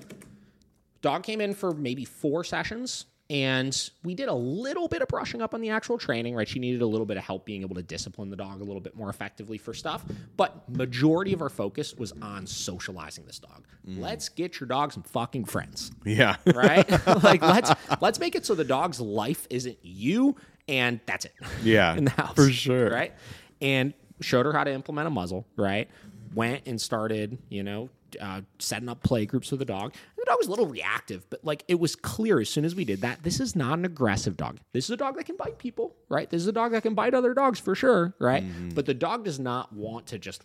[1.03, 3.07] Dog came in for maybe four sessions.
[3.31, 6.47] And we did a little bit of brushing up on the actual training, right?
[6.47, 8.83] She needed a little bit of help being able to discipline the dog a little
[8.83, 10.05] bit more effectively for stuff.
[10.37, 13.67] But majority of our focus was on socializing this dog.
[13.89, 14.01] Mm.
[14.01, 16.37] Let's get your dog some fucking friends Yeah.
[16.55, 16.87] right?
[17.25, 17.71] like let's
[18.03, 20.37] let's make it so the dog's life isn't you,
[20.69, 21.35] and that's it.
[21.63, 22.91] Yeah, in the house for sure.
[22.91, 23.13] right?
[23.61, 25.89] And showed her how to implement a muzzle, right?
[26.35, 27.89] Went and started, you know,
[28.21, 29.93] uh, setting up play groups with the dog.
[29.93, 32.75] And the dog was a little reactive, but like it was clear as soon as
[32.75, 34.59] we did that, this is not an aggressive dog.
[34.73, 36.29] This is a dog that can bite people, right?
[36.29, 38.45] This is a dog that can bite other dogs for sure, right?
[38.45, 38.71] Mm-hmm.
[38.71, 40.45] But the dog does not want to just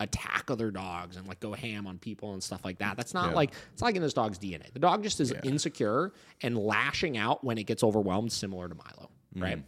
[0.00, 2.96] attack other dogs and like go ham on people and stuff like that.
[2.96, 3.36] That's not Yeah.
[3.36, 4.72] like it's not like in this dog's DNA.
[4.72, 9.10] The dog just is insecure and lashing out when it gets overwhelmed, similar to Milo,
[9.34, 9.42] mm.
[9.42, 9.62] right?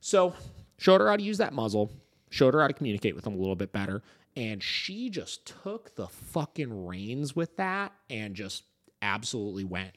[0.00, 0.34] So
[0.78, 1.92] showed her how to use that muzzle,
[2.30, 4.02] showed her how to communicate with him a little bit better,
[4.36, 8.64] and she just took the fucking reins with that and just
[9.02, 9.92] absolutely went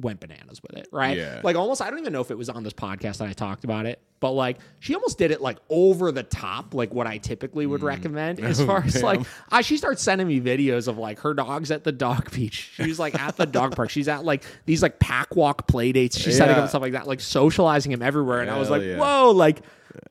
[0.00, 1.16] went bananas with it, right?
[1.16, 1.40] Yeah.
[1.42, 3.64] Like almost, I don't even know if it was on this podcast that I talked
[3.64, 7.18] about it, but like she almost did it like over the top, like what I
[7.18, 7.86] typically would mm.
[7.86, 9.20] recommend as Oh, far as like.
[9.50, 12.72] I, she starts sending me videos of like her dogs at the dog beach.
[12.74, 13.90] She's like at the dog park.
[13.90, 16.18] She's at like these like pack walk play dates.
[16.18, 18.40] She's setting up stuff like that, like socializing him everywhere.
[18.40, 18.96] And I was like, yeah.
[18.98, 19.60] whoa, like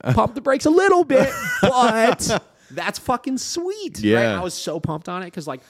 [0.04, 1.30] pump the brakes a little bit,
[1.62, 3.98] but that's fucking sweet.
[3.98, 4.04] Right?
[4.04, 4.40] Yeah.
[4.40, 5.62] I was so pumped on it because like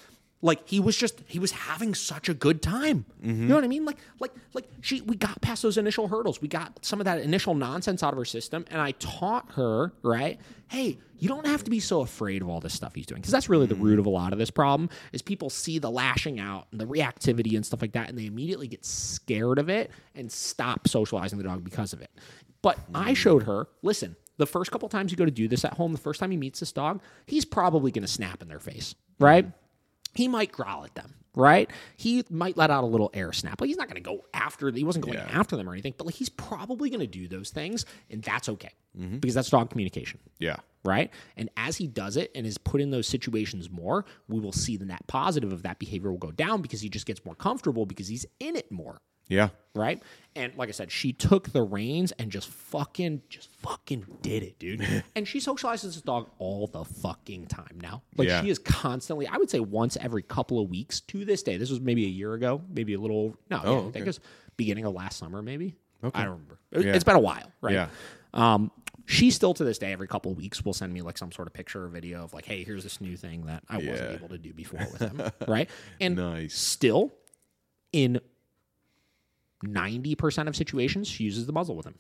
[0.44, 3.06] like he was just he was having such a good time.
[3.24, 3.44] Mm-hmm.
[3.44, 3.86] You know what I mean?
[3.86, 6.42] Like like like she we got past those initial hurdles.
[6.42, 9.94] We got some of that initial nonsense out of her system and I taught her,
[10.04, 10.40] right?
[10.68, 13.32] Hey, you don't have to be so afraid of all this stuff he's doing because
[13.32, 16.40] that's really the root of a lot of this problem is people see the lashing
[16.40, 19.92] out and the reactivity and stuff like that and they immediately get scared of it
[20.14, 22.12] and stop socializing the dog because of it.
[22.62, 25.74] But I showed her, listen, the first couple times you go to do this at
[25.74, 28.60] home, the first time he meets this dog, he's probably going to snap in their
[28.60, 29.46] face, right?
[30.14, 31.70] He might growl at them, right?
[31.98, 33.60] He might let out a little air snap.
[33.62, 34.70] Like he's not going to go after.
[34.72, 35.28] He wasn't going Yeah.
[35.32, 38.50] after them or anything, but like he's probably going to do those things, and that's
[38.50, 39.18] okay mm-hmm.
[39.18, 40.58] because that's dog communication Yeah.
[40.86, 41.10] right?
[41.38, 44.78] And as he does it and is put in those situations more, we will see
[44.78, 47.86] the net positive of that behavior will go down because he just gets more comfortable
[47.86, 49.02] because he's in it more,
[49.34, 49.50] Yeah.
[49.76, 50.02] right?
[50.36, 54.58] And like I said, she took the reins and just fucking, just fucking did it,
[54.58, 55.04] dude.
[55.16, 58.02] and she socializes this dog all the fucking time now.
[58.18, 58.42] Like Yeah.
[58.42, 61.58] she is constantly, I would say once every couple of weeks to this day.
[61.58, 64.10] This was maybe a year ago, maybe a little, no, yeah, I Oh, think it
[64.10, 64.20] was
[64.58, 65.76] beginning of last summer, maybe.
[66.04, 66.20] Okay.
[66.20, 66.60] I don't remember.
[66.72, 66.94] It- Yeah.
[66.96, 67.74] It's been a while, right?
[67.74, 67.88] Yeah.
[68.34, 68.72] Um,
[69.06, 71.48] she still to this day, every couple of weeks, will send me like some sort
[71.48, 74.16] of picture or video of like, hey, here's this new thing that I wasn't Yeah.
[74.16, 75.70] able to do before with him, right?
[76.02, 76.56] And Nice.
[76.58, 77.14] still,
[77.92, 78.20] in
[79.64, 81.96] ninety percent of situations, she uses the muzzle with him.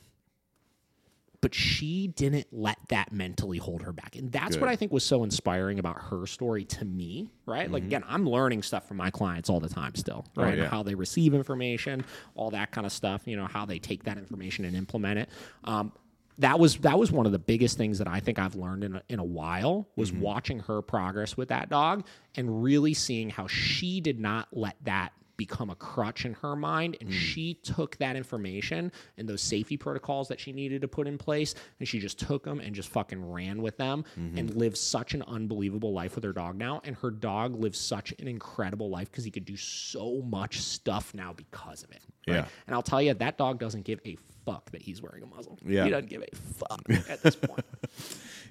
[1.42, 4.16] But she didn't let that mentally hold her back.
[4.16, 7.70] And that's what I think was so inspiring about her story to me, right?
[7.70, 10.54] Like, again, I'm learning stuff from my clients all the time still, right?
[10.54, 10.60] Mm-hmm.
[10.62, 10.70] Oh, yeah.
[10.70, 14.18] How they receive information, all that kind of stuff, you know, how they take that
[14.18, 15.30] information and implement it.
[15.66, 15.92] Um,
[16.38, 18.96] that was that was one of the biggest things that I think I've learned in
[18.96, 20.22] a, in a while was Mm-hmm.
[20.22, 22.06] watching her progress with that dog
[22.38, 26.96] and really seeing how she did not let that become a crutch in her mind
[27.02, 31.18] and she took that information and those safety protocols that she needed to put in
[31.18, 35.14] place and she just took them and just fucking ran with them and lived such
[35.14, 39.10] an unbelievable life with her dog now and her dog lives such an incredible life
[39.10, 42.36] because he could do so much stuff now because of it right?
[42.36, 42.46] Yeah.
[42.68, 44.16] and I'll tell you that dog doesn't give a
[44.46, 45.86] fuck that he's wearing a muzzle Yeah.
[45.86, 47.66] he doesn't give a fuck at this point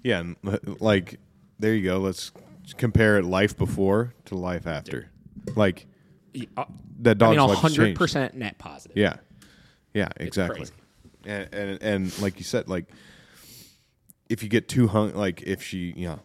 [0.02, 0.18] Yeah.
[0.20, 1.20] and, uh, Like,
[1.58, 1.98] there you go.
[1.98, 2.32] Let's
[2.76, 5.10] compare it life before to life after.
[5.54, 5.86] Like,
[6.56, 6.64] Uh,
[7.00, 8.96] that I dog's mean, life has hundred percent net positive.
[8.96, 9.16] Yeah.
[9.94, 10.66] Yeah, exactly.
[11.24, 12.86] And, and and like you said, like
[14.28, 16.20] if you get too hung, like if she, you know,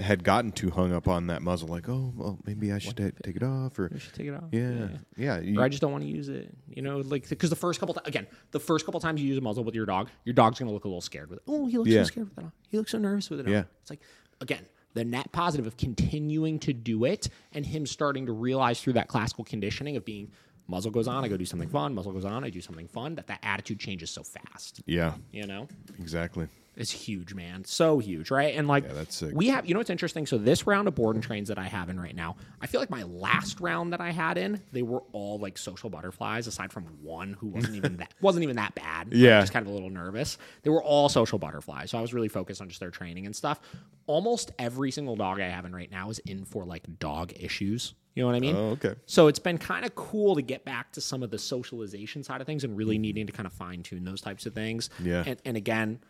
[0.00, 3.10] had gotten too hung up on that muzzle, like, oh, well, maybe I should ta-
[3.22, 4.44] take it off, or You should take it off.
[4.52, 6.54] yeah, yeah, you- Or I just don't want to use it.
[6.68, 9.38] You know, like because the first couple ti- again, the first couple times you use
[9.38, 11.42] a muzzle with your dog, your dog's gonna look a little scared with it.
[11.48, 12.02] Oh, he looks Yeah.
[12.02, 12.50] so scared with it.
[12.68, 13.48] He looks so nervous with it.
[13.48, 13.64] Yeah.
[13.80, 14.00] It's like
[14.40, 14.64] again,
[14.96, 19.08] the net positive of continuing to do it and him starting to realize through that
[19.08, 20.32] classical conditioning of being
[20.68, 23.14] muzzle goes on, I go do something fun, muzzle goes on, I do something fun,
[23.16, 24.80] that that attitude changes so fast.
[24.86, 25.68] yeah, You know?
[25.98, 26.48] exactly.
[26.76, 27.64] It's huge, man.
[27.64, 28.54] So huge, right?
[28.54, 29.32] And like Yeah, that's sick.
[29.34, 30.26] we have you know what's interesting?
[30.26, 32.80] So this round of board and trains that I have in right now, I feel
[32.80, 36.72] like my last round that I had in, they were all like social butterflies, aside
[36.72, 39.12] from one who wasn't even that wasn't even that bad.
[39.12, 39.40] Yeah.
[39.40, 40.36] Just kind of a little nervous.
[40.62, 41.90] They were all social butterflies.
[41.90, 43.60] So I was really focused on just their training and stuff.
[44.06, 47.94] Almost every single dog I have in right now is in for like dog issues.
[48.14, 48.56] You know what I mean?
[48.56, 48.94] Oh, okay.
[49.04, 52.40] So it's been kind of cool to get back to some of the socialization side
[52.40, 53.02] of things and really mm-hmm.
[53.02, 54.88] needing to kind of fine tune those types of things.
[55.02, 55.22] Yeah.
[55.26, 56.00] And, and again,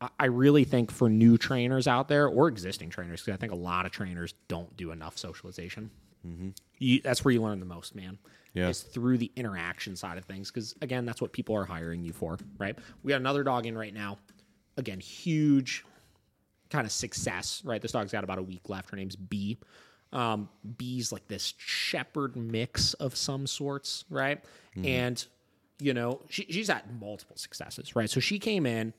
[0.00, 3.56] I- really think for new trainers out there or existing trainers, because I think a
[3.56, 5.90] lot of trainers don't do enough socialization.
[6.78, 8.18] You, that's where you learn the most, man.
[8.54, 8.68] Yeah.
[8.68, 10.50] Is through the interaction side of things.
[10.50, 12.78] Because again, that's what people are hiring you for, right?
[13.02, 14.18] We got another dog in right now.
[14.76, 15.84] Again, huge
[16.70, 17.82] kind of success, right?
[17.82, 18.90] This dog's got about a week left.
[18.90, 19.58] Her name's B.
[20.12, 24.42] Um, B's like this shepherd mix of some sorts, right?
[24.86, 25.24] And
[25.80, 28.08] you know, she, she's had multiple successes, right?
[28.08, 28.92] So she came in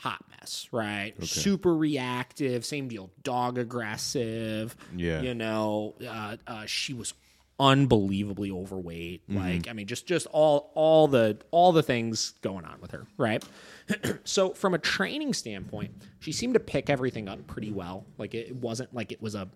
[0.00, 1.12] hot mess, right?
[1.24, 4.74] Super reactive, same deal, dog aggressive.
[4.96, 5.20] Yeah.
[5.20, 7.12] you know, uh, uh, she was
[7.58, 9.22] unbelievably overweight.
[9.28, 13.06] Like, I mean, just just all all the all the things going on with her,
[13.18, 13.44] right?
[14.24, 18.06] so from a training standpoint, she seemed to pick everything up pretty well.
[18.16, 19.48] Like it wasn't like it was a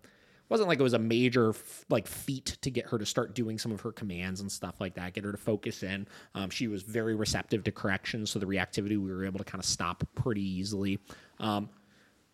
[0.49, 3.59] wasn't like it was a major f- like feat to get her to start doing
[3.59, 5.15] some of her commands and stuff like that.
[5.15, 6.07] Get her to focus in.
[6.35, 9.61] Um, she was very receptive to corrections, so the reactivity we were able to kind
[9.63, 10.99] of stop pretty easily.
[11.39, 11.71] Um,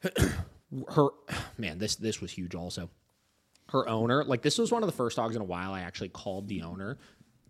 [0.89, 1.09] her
[1.59, 2.91] man, this this was huge also
[3.71, 6.09] her owner like this was one of the first dogs in a while i actually
[6.09, 6.99] called the owner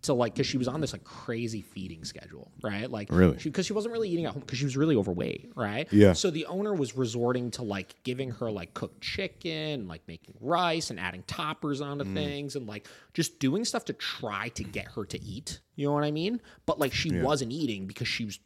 [0.03, 2.91] to like because she was on this like crazy feeding schedule, right?
[2.91, 3.37] Like Really?
[3.43, 5.87] because she, wasn't really eating at home because she was really overweight, right?
[5.93, 6.15] Yeah.
[6.15, 10.91] So the owner was resorting to like giving her like cooked chicken, like making rice
[10.91, 12.15] and adding toppers onto Mm.
[12.15, 15.61] things and like just doing stuff to try to get her to eat.
[15.77, 16.41] You know what I mean?
[16.67, 18.39] But like she wasn't eating because she was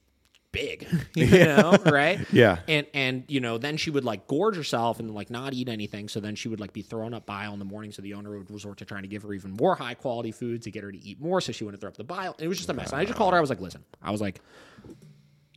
[0.55, 2.21] big, you know, right?
[2.33, 2.59] Yeah.
[2.67, 6.09] And and you know, then she would like gorge herself and like not eat anything.
[6.09, 7.93] So then she would like be throwing up bile in the morning.
[7.93, 10.63] So the owner would resort to trying to give her even more high quality food
[10.63, 12.35] to get her to eat more, so she wouldn't throw up the bile.
[12.39, 12.91] And it was just a mess.
[12.91, 13.39] And I just called her.
[13.39, 14.41] I was like, listen, I was like,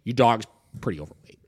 [0.03, 0.45] your dog's
[0.81, 1.39] pretty overweight.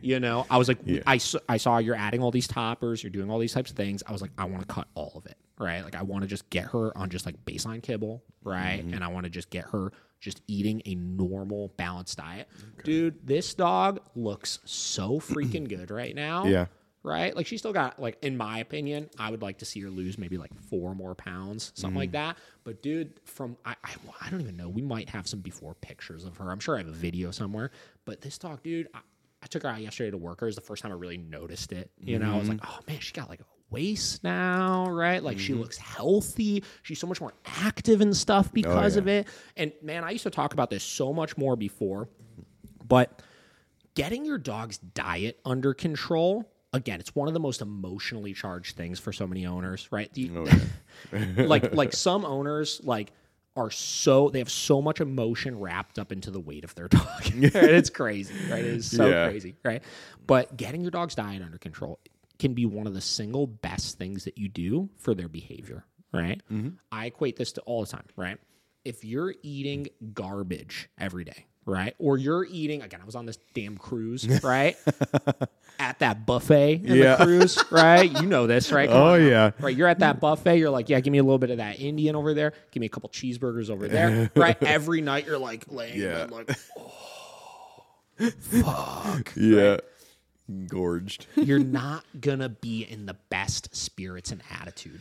[0.00, 3.30] You know, I was like, I I saw you're adding all these toppers, you're doing
[3.30, 4.02] all these types of things.
[4.06, 5.84] I was like, I want to cut all of it, right?
[5.84, 8.80] Like, I want to just get her on just like baseline kibble, right?
[8.80, 8.94] Mm-hmm.
[8.94, 12.48] And I want to just get her just eating a normal, balanced diet.
[12.84, 16.44] Dude, this dog looks so freaking good right now.
[16.44, 16.66] Yeah.
[17.04, 17.34] Right?
[17.34, 20.18] Like, she still got, like, in my opinion, I would like to see her lose
[20.18, 22.14] maybe like four more pounds, something like mm.
[22.14, 22.38] that.
[22.64, 24.68] But, dude, from, I, I, I don't even know.
[24.68, 26.50] We might have some before pictures of her.
[26.50, 27.70] I'm sure I have a video somewhere.
[28.04, 28.98] But this dog, dude, I,
[29.42, 30.42] I took her out yesterday to work.
[30.42, 31.90] It was the first time I really noticed it.
[31.98, 32.58] You know, I was mm-hmm.
[32.58, 35.22] like, oh man, she got like a waist now, right?
[35.22, 35.62] Like she mm-hmm.
[35.62, 36.64] looks healthy.
[36.82, 39.00] She's so much more active and stuff oh, because yeah.
[39.00, 39.28] of it.
[39.56, 42.08] And man, I used to talk about this so much more before,
[42.86, 43.22] but
[43.94, 46.50] getting your dog's diet under control.
[46.72, 50.12] Again, it's one of the most emotionally charged things for so many owners, right?
[50.12, 53.12] The- oh, like like some owners like
[53.56, 57.02] are so they have so much emotion wrapped up into the weight of their dog.
[57.04, 57.54] right?
[57.54, 58.64] It's crazy, right?
[58.64, 59.28] It is so Yeah.
[59.28, 59.82] crazy, right?
[60.26, 61.98] But getting your dog's diet under control
[62.38, 66.40] can be one of the single best things that you do for their behavior, right?
[66.52, 66.70] Mm-hmm.
[66.92, 68.38] I equate this to all the time, right?
[68.84, 71.94] If you're eating garbage every day, right?
[71.98, 74.76] Or you're eating again, I was on this damn cruise, right?
[75.80, 77.16] at that buffet in Yeah.
[77.16, 78.10] the cruise, right?
[78.10, 78.88] You know this, right?
[78.88, 79.50] Come Oh, yeah.
[79.60, 80.56] Right, you're at that buffet.
[80.58, 82.52] You're like, yeah, give me a little bit of that Indian over there.
[82.72, 84.30] Give me a couple cheeseburgers over there.
[84.36, 86.26] right, every night you're like laying in Yeah.
[86.30, 89.32] like, oh, fuck.
[89.36, 89.76] Yeah.
[90.66, 91.26] Gorged.
[91.36, 95.00] You're not gonna be in the best spirits and attitude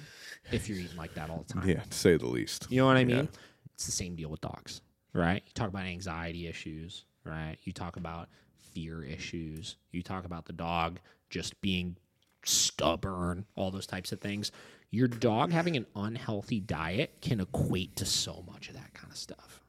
[0.51, 1.67] if you're eating like that all the time.
[1.67, 2.67] Yeah, to say the least.
[2.69, 3.27] You know what I mean?
[3.75, 4.81] It's the same deal with dogs,
[5.13, 5.43] right?
[5.45, 7.57] You talk about anxiety issues, right?
[7.63, 8.29] You talk about
[8.73, 9.75] fear issues.
[9.91, 11.97] You talk about the dog just being
[12.43, 14.51] stubborn, all those types of things.
[14.89, 19.17] Your dog having an unhealthy diet can equate to so much of that kind of
[19.17, 19.62] stuff,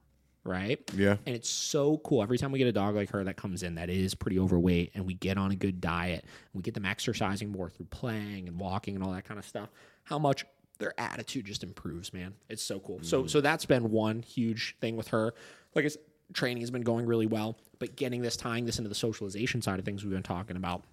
[0.45, 0.81] right?
[0.95, 1.17] Yeah.
[1.27, 2.23] And it's so cool.
[2.23, 4.93] Every time we get a dog like her that comes in that is pretty overweight
[4.95, 8.49] and we get on a good diet and we get them exercising more through playing
[8.49, 9.69] and walking and all that kind of stuff,
[10.05, 10.45] how much
[10.79, 12.35] their attitude just improves, man.
[12.49, 13.01] It's so cool.
[13.03, 13.31] So mm.
[13.31, 15.35] so that's been one huge thing with her.
[15.75, 18.89] Like I said, training has been going really well, but getting this tying this into
[18.89, 20.85] the socialization side of things we've been talking about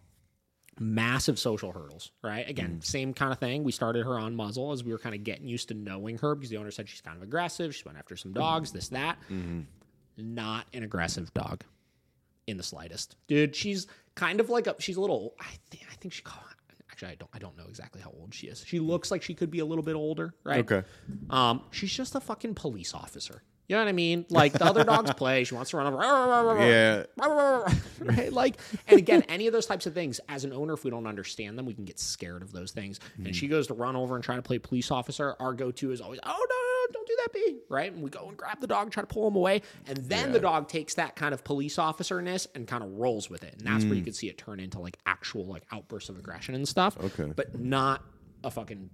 [0.79, 2.47] massive social hurdles, right?
[2.49, 2.85] Again, mm.
[2.85, 3.63] same kind of thing.
[3.63, 6.35] We started her on muzzle as we were kind of getting used to knowing her
[6.35, 7.73] because the owner said she's kind of aggressive.
[7.75, 8.35] She went after some mm.
[8.35, 9.17] dogs, this, that.
[9.29, 9.61] Mm-hmm.
[10.17, 11.63] Not an aggressive dog
[12.47, 13.15] in the slightest.
[13.27, 16.23] Dude, she's kind of like a, she's a little, I think, I think she,
[16.91, 18.63] actually, I don't, I don't know exactly how old she is.
[18.65, 20.59] She looks like she could be a little bit older, right?
[20.59, 20.87] Okay.
[21.29, 23.43] Um, she's just a fucking police officer.
[23.67, 24.25] You know what I mean?
[24.29, 25.95] Like the other dogs play, she wants to run over.
[26.65, 27.03] Yeah.
[27.99, 28.31] right?
[28.31, 31.07] Like, and again, any of those types of things, as an owner, if we don't
[31.07, 32.99] understand them, we can get scared of those things.
[33.17, 33.33] And mm.
[33.33, 35.35] she goes to run over and try to play police officer.
[35.39, 37.57] Our go to is always, oh, no, no, no, don't do that, B.
[37.69, 37.91] Right?
[37.91, 39.63] And we go and grab the dog, try to pull him away.
[39.87, 43.43] And then the dog takes that kind of police officerness and kind of rolls with
[43.43, 43.55] it.
[43.57, 44.05] And that's where you mm.
[44.05, 46.97] could see it turn into like actual like outbursts of aggression and stuff.
[47.03, 47.31] Okay.
[47.35, 48.03] But not
[48.43, 48.89] a fucking,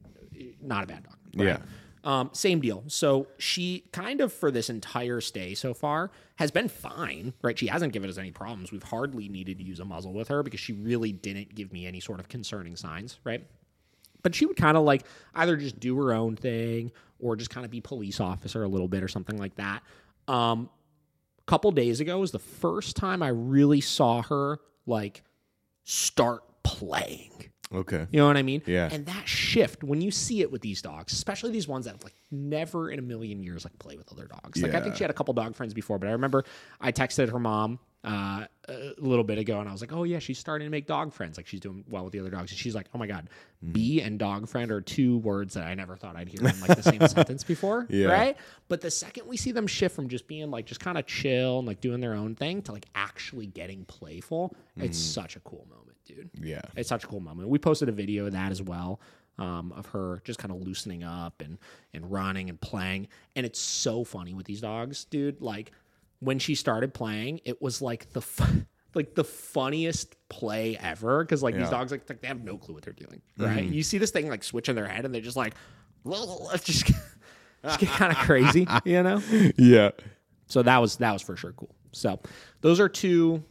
[0.62, 1.16] not a bad dog.
[1.36, 1.48] right?
[1.48, 1.58] Yeah.
[2.04, 2.84] Um, same deal.
[2.88, 7.58] So she kind of for this entire stay so far has been fine, right?
[7.58, 8.72] She hasn't given us any problems.
[8.72, 11.86] We've hardly needed to use a muzzle with her because she really didn't give me
[11.86, 13.46] any sort of concerning signs, right?
[14.24, 15.04] But she would kind of like
[15.36, 18.88] either just do her own thing or just kind of be police officer a little
[18.88, 19.84] bit or something like that.
[20.28, 20.70] Um,
[21.40, 25.22] a couple days ago was the first time I really saw her like
[25.84, 27.51] start playing.
[27.74, 28.06] Okay.
[28.12, 28.62] You know what I mean?
[28.66, 28.90] Yeah.
[28.92, 32.04] And that shift when you see it with these dogs, especially these ones that have
[32.04, 34.62] like never in a million years like play with other dogs.
[34.62, 36.44] Like I think she had a couple dog friends before, but I remember
[36.80, 40.18] I texted her mom uh, a little bit ago and I was like, "Oh yeah,
[40.18, 41.38] she's starting to make dog friends.
[41.38, 43.30] Like she's doing well with the other dogs." And she's like, "Oh my god,
[43.64, 43.74] Mm.
[43.74, 46.76] bee and dog friend are two words that I never thought I'd hear in like
[46.78, 48.08] the same sentence before." Yeah.
[48.08, 48.38] Right?
[48.70, 51.60] But the second we see them shift from just being like just kind of chill
[51.60, 55.14] and like doing their own thing to like actually getting playful, it's Mm.
[55.14, 56.30] such a cool moment, dude.
[56.42, 56.62] Yeah.
[56.76, 57.50] It's such a cool moment.
[57.50, 59.00] We posted a video of that as well,
[59.38, 61.58] um, of her just kind of loosening up and
[61.94, 63.08] and running and playing.
[63.36, 65.42] And it's so funny with these dogs, dude.
[65.42, 65.72] Like
[66.20, 71.42] when she started playing, it was like the fu- like the funniest play ever because
[71.42, 73.64] like these dogs like, like they have no clue what they're doing, right?
[73.64, 75.56] You see this thing like switching their head and they're just like,
[76.06, 76.86] just just
[77.80, 79.22] get kind of crazy, you know.
[79.58, 79.92] yeah.
[80.48, 81.74] So that was that was for sure cool.
[81.92, 82.20] So
[82.62, 83.44] those are two.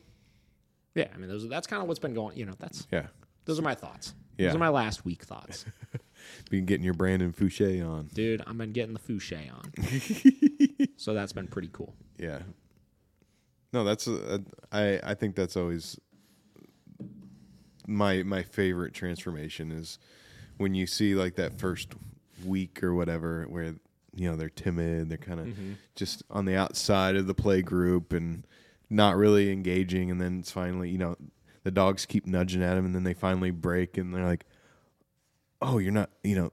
[0.94, 2.36] Yeah, I mean, those that's kind of what's been going.
[2.36, 3.06] You know, that's Yeah.
[3.44, 4.14] those are my thoughts.
[4.38, 4.48] Yeah.
[4.48, 5.64] Those are my last week thoughts,
[6.50, 8.08] Been getting your Brandon Fouché on.
[8.14, 8.42] dude.
[8.46, 11.94] I've been getting the Fouché on, so that's been pretty cool.
[12.18, 12.40] Yeah.
[13.72, 14.38] No, that's uh,
[14.72, 15.98] I I think that's always
[17.86, 19.98] my my favorite transformation is
[20.58, 21.88] when you see like that first
[22.44, 23.74] week or whatever where
[24.14, 25.48] you know they're timid, they're kind of
[25.94, 28.46] just on the outside of the play group and
[28.90, 31.16] not really engaging and then it's finally, you know,
[31.62, 34.44] the dogs keep nudging at him, and then they finally break and they're like
[35.62, 36.50] oh, you're not, you know,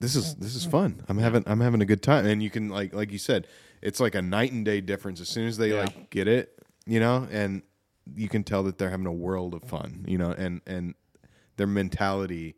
[0.00, 1.02] this is this is fun.
[1.08, 3.46] I'm having I'm having a good time, and you can like like you said,
[3.82, 5.20] it's like a night and day difference.
[5.20, 5.80] As soon as they Yeah.
[5.84, 7.62] like get it, you know, and
[8.14, 10.94] you can tell that they're having a world of fun, you know, and and
[11.56, 12.54] their mentality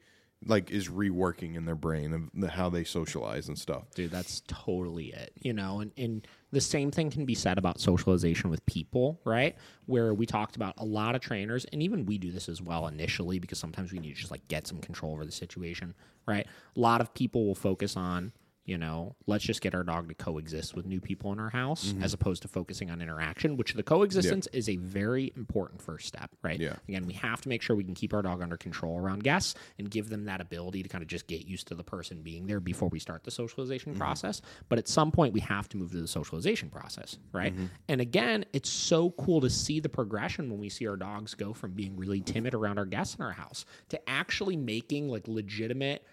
[0.47, 3.85] like is reworking in their brain of the, how they socialize and stuff.
[3.95, 5.81] dude that's totally it you know?
[5.81, 9.57] And, and the same thing can be said about socialization with people right?
[9.87, 12.87] Where we talked about a lot of trainers and even we do this as well
[12.87, 15.95] initially because sometimes we need to just like get some control over the situation
[16.27, 16.47] right?
[16.77, 18.33] A lot of people will focus on
[18.71, 21.89] you know let's just get our dog to coexist with new people in our house
[21.91, 22.05] Mm-hmm.
[22.05, 26.31] as opposed to focusing on interaction which the coexistence is a very important first step
[26.43, 26.61] right?
[26.61, 26.77] Yeah.
[26.89, 29.55] again we have to make sure we can keep our dog under control around guests
[29.79, 32.47] and give them that ability to kind of just get used to the person being
[32.47, 34.41] there before we start the socialization process.
[34.69, 37.53] But at some point we have to move to the socialization process right?
[37.89, 41.53] And again it's so cool to see the progression when we see our dogs go
[41.53, 46.05] from being really timid around our guests in our house to actually making like legitimate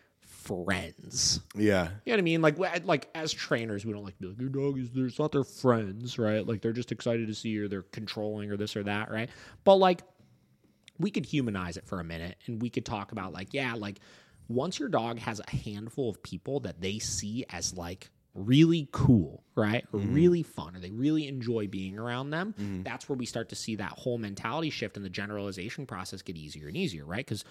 [0.47, 2.41] friends Yeah, you know what I mean?
[2.41, 4.89] Like, like as trainers, we don't like to be like your dog is.
[4.91, 6.45] There's not their friends, right?
[6.45, 9.29] Like they're just excited to see you, or they're controlling, or this or that, right?
[9.63, 10.01] But like,
[10.99, 13.99] we could humanize it for a minute, and we could talk about like, yeah, like
[14.47, 19.43] once your dog has a handful of people that they see as like really cool,
[19.55, 20.13] right, or mm-hmm.
[20.13, 22.83] really fun, or they really enjoy being around them, mm-hmm.
[22.83, 26.37] that's where we start to see that whole mentality shift and the generalization process get
[26.37, 27.25] easier and easier, right?
[27.25, 27.43] Because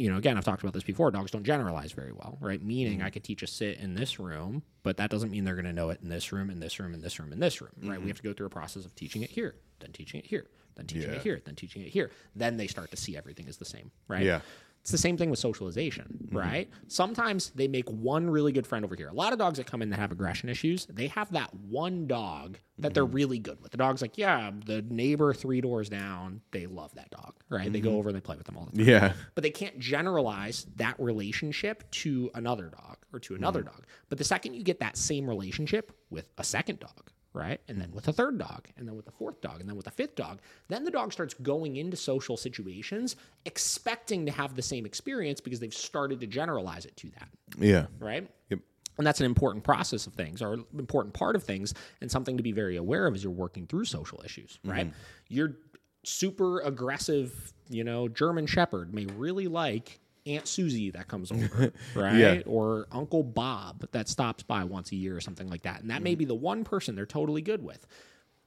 [0.00, 1.10] you know, again, I've talked about this before.
[1.10, 2.62] Dogs don't generalize very well, right?
[2.62, 3.06] Meaning, mm-hmm.
[3.06, 5.74] I could teach a sit in this room, but that doesn't mean they're going to
[5.74, 7.90] know it in this room, in this room, in this room, in this room, right?
[7.90, 8.08] We mm-hmm.
[8.08, 10.86] have to go through a process of teaching it here, then teaching it here, then
[10.86, 11.16] teaching Yeah.
[11.16, 12.10] it here, then teaching it here.
[12.34, 14.24] Then they start to see everything is the same, right?
[14.24, 14.40] Yeah.
[14.80, 16.36] It's the same thing with socialization, mm-hmm.
[16.36, 16.70] right?
[16.88, 19.08] Sometimes they make one really good friend over here.
[19.08, 22.06] A lot of dogs that come in that have aggression issues, they have that one
[22.06, 23.14] dog that they're mm-hmm.
[23.14, 23.72] really good with.
[23.72, 27.70] The dog's like, yeah, the neighbor three doors down, they love that dog, right?
[27.70, 27.98] They go mm-hmm.
[27.98, 30.98] over and they play with them all the time yeah, but they can't generalize that
[30.98, 33.84] relationship to another dog or to another dog.
[34.08, 37.60] But the second you get that same relationship with a second dog, right?
[37.68, 39.84] And then with a third dog, and then with the fourth dog, and then with
[39.84, 44.62] the fifth dog, then the dog starts going into social situations expecting to have the
[44.62, 47.28] same experience because they've started to generalize it to that,
[47.58, 48.28] yeah, right?
[48.48, 48.58] yep,
[48.98, 52.36] And that's an important process of things or an important part of things and something
[52.36, 54.70] to be very aware of as you're working through social issues, mm-hmm.
[54.70, 54.92] right?
[55.28, 55.56] Your
[56.04, 60.00] super aggressive, you know, German Shepherd may really like
[60.30, 62.16] Aunt Susie that comes over, right?
[62.16, 62.42] Yeah.
[62.46, 65.80] Or Uncle Bob that stops by once a year or something like that.
[65.80, 66.18] And that may mm-hmm.
[66.18, 67.86] be the one person they're totally good with.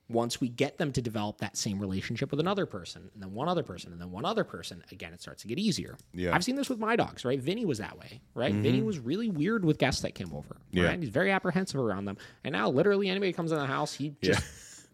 [0.10, 3.48] Once we get them to develop that same relationship with another person, and then one
[3.48, 5.96] other person, and then one other person, again, it starts to get easier.
[6.14, 6.36] Yeah.
[6.36, 7.40] I've seen this with my dogs, right?
[7.40, 8.54] Vinny was that way, right?
[8.54, 8.86] Vinny mm-hmm.
[8.86, 10.58] was really weird with guests that came over.
[10.72, 10.88] Yeah.
[10.88, 11.00] Right?
[11.00, 12.18] He's very apprehensive around them.
[12.44, 14.44] And now literally anybody comes in the house, he just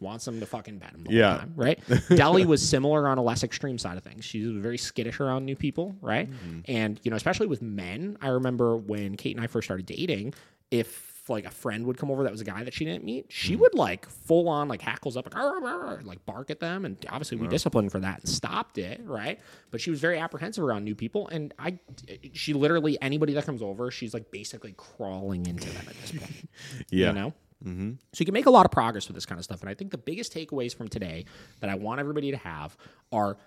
[0.01, 1.29] wants them to fucking pet him the Yeah.
[1.29, 1.79] whole time, right?
[2.09, 4.25] Deli was similar on a less extreme side of things.
[4.25, 6.29] She was very skittish around new people, right?
[6.29, 6.59] Mm-hmm.
[6.65, 10.33] And, you know, especially with men, I remember when Kate and I first started dating,
[10.71, 13.27] if like a friend would come over that was a guy that she didn't meet,
[13.29, 13.61] she mm-hmm.
[13.61, 16.85] would like full on like hackles up like, "Arr, arr, arr," like bark at them,
[16.85, 19.39] and obviously we disciplined for that and stopped it, right?
[19.71, 21.77] But she was very apprehensive around new people, and I,
[22.33, 26.49] she literally anybody that comes over, she's like basically crawling into them at this point,
[26.89, 27.33] yeah, you know.
[27.63, 27.91] Mm-hmm.
[28.13, 29.73] So you can make a lot of progress with this kind of stuff, and I
[29.73, 31.25] think the biggest takeaways from today
[31.59, 32.77] that I want everybody to have
[33.11, 33.37] are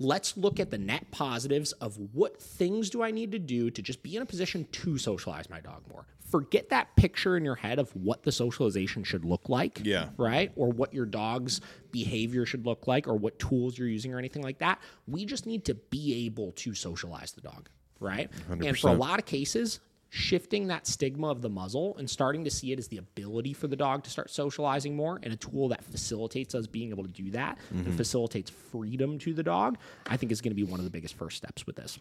[0.00, 3.82] let's look at the net positives of what things do I need to do to
[3.82, 6.06] just be in a position to socialize my dog more.
[6.30, 9.80] Forget that picture in your head of what the socialization should look like.
[9.82, 10.08] Yeah.
[10.16, 10.52] Right?
[10.56, 14.42] Or what your dog's behavior should look like or what tools you're using or anything
[14.42, 14.80] like that.
[15.06, 17.68] We just need to be able to socialize the dog.
[17.98, 18.30] Right?
[18.48, 19.80] And for a lot of cases,
[20.12, 23.68] shifting that stigma of the muzzle and starting to see it as the ability for
[23.68, 27.10] the dog to start socializing more and a tool that facilitates us being able to
[27.10, 30.80] do that and facilitates freedom to the dog, I think is going to be one
[30.80, 31.98] of the biggest first steps with this.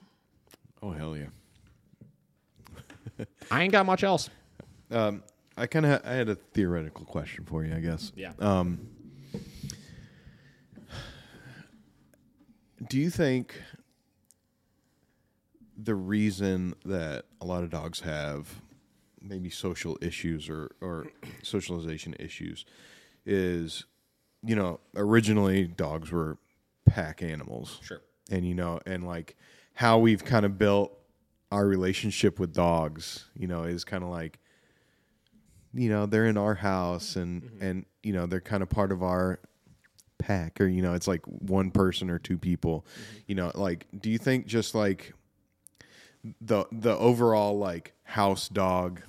[0.82, 3.26] Oh hell yeah.
[3.52, 4.30] I ain't got much else.
[4.90, 5.22] Um,
[5.56, 8.12] I kind of ha- I had a theoretical question for you, I guess.
[8.16, 8.32] Yeah.
[12.88, 13.62] Do you think
[15.82, 18.62] the reason that a lot of dogs have
[19.22, 21.08] maybe social issues or or
[21.44, 22.66] socialization issues
[23.26, 23.86] is
[24.44, 26.38] you know originally dogs were
[26.88, 27.80] pack animals.
[27.84, 28.02] Sure.
[28.32, 29.36] and you know and like
[29.74, 30.92] how we've kind of built
[31.52, 34.40] our relationship with dogs you know is kind of like
[35.74, 37.64] you know they're in our house and mm-hmm.
[37.64, 39.40] and you know they're kind of part of our
[40.18, 42.86] pack or you know it's like one person or two people.
[42.86, 43.20] Mm-hmm.
[43.28, 45.14] You know like do you think just like
[46.42, 49.02] the the overall like house dog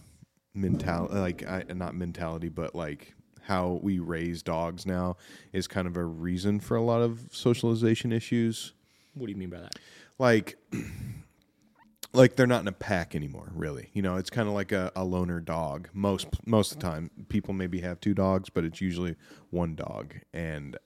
[0.54, 5.16] mentality like I, not mentality but like how we raise dogs now
[5.52, 8.74] is kind of a reason for a lot of socialization issues.
[9.14, 9.74] What do you mean by that?
[10.20, 10.58] like
[12.12, 13.90] like they're not in a pack anymore really.
[13.92, 15.88] You know it's kind of like a, a loner dog.
[15.92, 19.16] Most most of the time people maybe have two dogs but it's usually
[19.48, 20.14] one dog.
[20.32, 20.76] And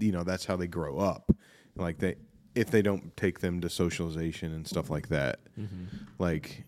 [0.00, 1.30] you know that's how they grow up.
[1.76, 2.16] Like they
[2.54, 5.84] if they don't take them to socialization and stuff like that mm-hmm.
[6.18, 6.64] like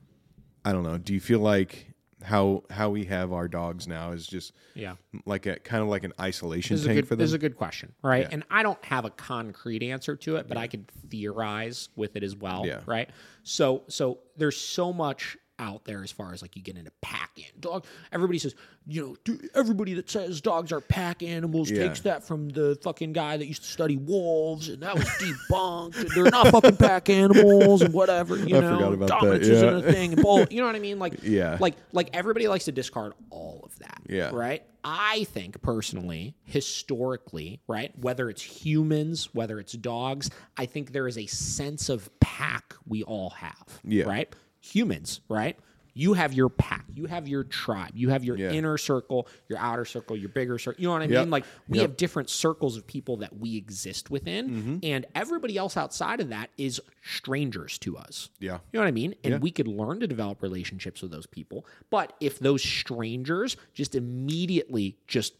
[0.64, 4.26] i don't know do you feel like how how we have our dogs now is
[4.26, 4.94] just Yeah.
[5.26, 7.34] like a kind of like an isolation This is, a tank good, for this is
[7.34, 8.22] a good question, right?
[8.22, 8.28] Yeah.
[8.32, 12.22] And I don't have a concrete answer to it, but I could theorize with it
[12.22, 12.80] as well, Yeah.
[12.86, 13.10] right?
[13.42, 17.30] So, so there's so much out there as far as like you get into pack
[17.36, 17.84] in dog.
[18.12, 18.54] Everybody says,
[18.86, 21.86] you know, dude, everybody that says dogs are pack animals Yeah.
[21.86, 25.96] takes that from the fucking guy that used to study wolves, and that was debunked.
[26.00, 28.36] and they're not fucking pack animals and whatever.
[28.36, 30.14] You I know, forgot about that, dominance isn't a thing.
[30.16, 30.98] bull- you know what I mean?
[30.98, 31.56] Like, Yeah.
[31.60, 34.00] like like everybody likes to discard all of that.
[34.08, 34.30] Yeah.
[34.32, 34.62] Right.
[34.84, 41.16] I think personally, historically, right, whether it's humans, whether it's dogs, I think there is
[41.18, 43.80] a sense of pack we all have.
[43.84, 44.04] Yeah.
[44.06, 44.34] Right.
[44.62, 45.58] Humans, right?
[45.94, 48.52] You have your pack, you have your tribe, you have your Yeah.
[48.52, 50.80] inner circle, your outer circle, your bigger circle.
[50.80, 51.20] You know what I Yep.
[51.24, 51.30] mean?
[51.30, 51.88] Like we Yep.
[51.90, 54.76] have different circles of people that we exist within, Mm-hmm.
[54.84, 58.30] and everybody else outside of that is strangers to us.
[58.40, 59.14] yeah You know what I mean?
[59.22, 59.38] And Yeah.
[59.40, 61.66] we could learn to develop relationships with those people.
[61.90, 65.34] But if those strangers just immediately just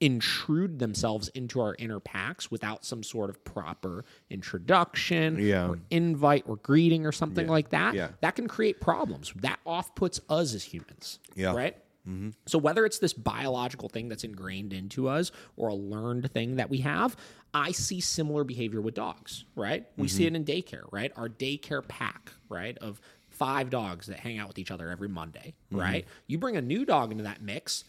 [0.00, 5.68] intrude themselves into our inner packs without some sort of proper introduction Yeah.
[5.68, 8.10] or invite or greeting or something like that, Yeah.
[8.20, 9.32] that can create problems.
[9.36, 11.20] That off puts us as humans.
[11.34, 11.54] Yeah.
[11.54, 11.76] Right?
[12.08, 12.30] Mm-hmm.
[12.46, 16.68] So whether it's this biological thing that's ingrained into us or a learned thing that
[16.68, 17.16] we have,
[17.54, 19.86] I see similar behavior with dogs, right?
[19.96, 20.34] We see mm-hmm.
[20.34, 21.12] it in daycare, right?
[21.16, 25.54] Our daycare pack, right, of five dogs that hang out with each other every Monday,
[25.72, 25.80] mm-hmm.
[25.80, 26.04] right?
[26.26, 27.84] You bring a new dog into that mix,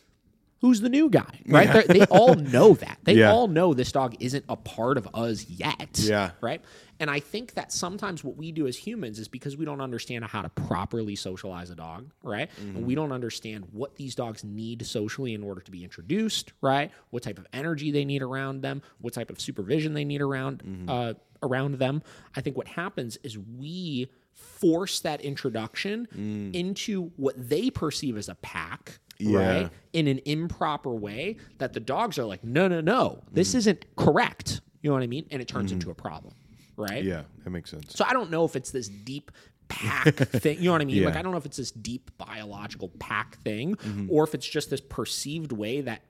[0.65, 1.71] who's the new guy, right?
[1.71, 2.97] They're- They all know that.
[3.03, 3.31] They Yeah.
[3.31, 5.99] all know this dog isn't a part of us yet.
[5.99, 6.31] Yeah.
[6.41, 6.59] Right.
[6.99, 10.25] And I think that sometimes what we do as humans is because we don't understand
[10.25, 12.49] how to properly socialize a dog, right?
[12.57, 13.03] And we mm-hmm.
[13.03, 16.91] don't understand what these dogs need socially in order to be introduced, right?
[17.11, 20.63] What type of energy they need around them, what type of supervision they need around
[20.63, 20.89] mm-hmm.
[20.89, 21.13] uh,
[21.43, 22.01] around them.
[22.35, 26.53] I think what happens is we force that introduction mm.
[26.53, 29.39] into what they perceive as a pack, Yeah.
[29.61, 29.69] right?
[29.93, 34.61] In an improper way that the dogs are like, no, no, no, this isn't correct.
[34.81, 35.25] You know what I mean?
[35.31, 36.33] And it turns into a problem,
[36.77, 37.03] right?
[37.03, 39.31] yeah that makes sense So I don't know if it's this deep
[39.67, 40.57] pack thing.
[40.59, 40.97] You know what I mean?
[40.97, 41.05] Yeah.
[41.07, 44.07] Like I don't know if it's this deep biological pack thing, Mm-hmm.
[44.11, 46.01] or if it's just this perceived way that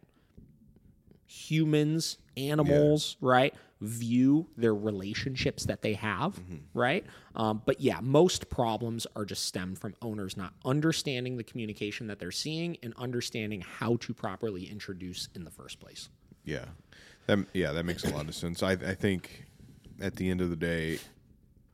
[1.27, 6.55] humans, animals, right, view their relationships that they have, Mm-hmm.
[6.73, 7.05] right?
[7.35, 12.17] Um, but yeah, most problems are just stemmed from owners not understanding the communication that
[12.19, 16.09] they're seeing and understanding how to properly introduce in the first place.
[16.45, 16.65] Yeah,
[17.27, 18.63] that yeah that makes a lot of sense.
[18.63, 19.45] I I think
[19.99, 20.99] at the end of the day,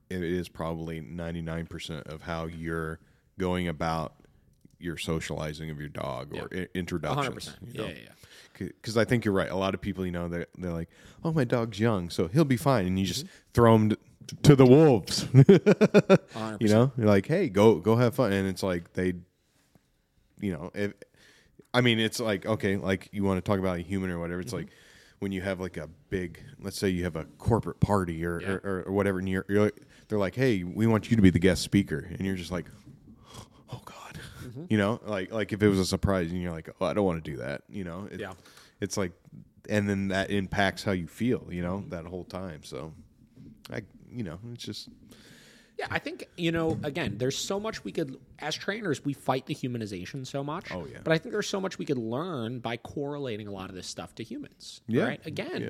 [0.10, 2.99] it is probably ninety nine percent of how you're
[3.38, 4.14] going about
[4.80, 7.49] your socializing of your dog or i- introductions.
[7.62, 7.74] 100%.
[7.74, 7.86] you know?
[7.88, 8.10] Yeah, yeah, yeah.
[8.68, 9.49] Because I think you're right.
[9.49, 10.89] A lot of people, you know, they're, they're like,
[11.24, 13.51] "Oh, my dog's young, so he'll be fine," and you just Mm-hmm.
[13.53, 13.97] throw him to,
[14.43, 15.28] to the wolves.
[16.59, 19.14] you know, you're like, "Hey, go go have fun," and it's like they,
[20.39, 20.93] you know, if,
[21.74, 24.39] I mean, it's like okay, like you want to talk about a human or whatever.
[24.41, 24.45] Mm-hmm.
[24.47, 24.68] It's like
[25.20, 28.47] when you have like a big, let's say you have a corporate party or Yeah.
[28.64, 31.30] or, or, whatever, and you're, you're like, they're like, "Hey, we want you to be
[31.30, 32.66] the guest speaker," and you're just like,
[34.42, 34.66] Mm-hmm.
[34.70, 37.06] you know, like like if it was a surprise and you're like, "Oh, I don't
[37.06, 38.34] want to do that," you know, it, Yeah.
[38.80, 39.12] it's like,
[39.70, 42.64] and then that impacts how you feel, you know, that whole time.
[42.64, 42.94] So,
[43.72, 43.82] I,
[44.12, 44.89] you know, it's just
[45.78, 46.78] Yeah, I think you know.
[46.84, 50.72] Again, there's so much we could, as trainers, we fight the humanization so much.
[50.72, 51.00] Oh, yeah.
[51.04, 53.88] But I think there's so much we could learn by correlating a lot of this
[53.88, 54.82] stuff to humans.
[54.88, 55.06] Yeah.
[55.06, 55.22] Right.
[55.26, 55.70] Again, Yeah.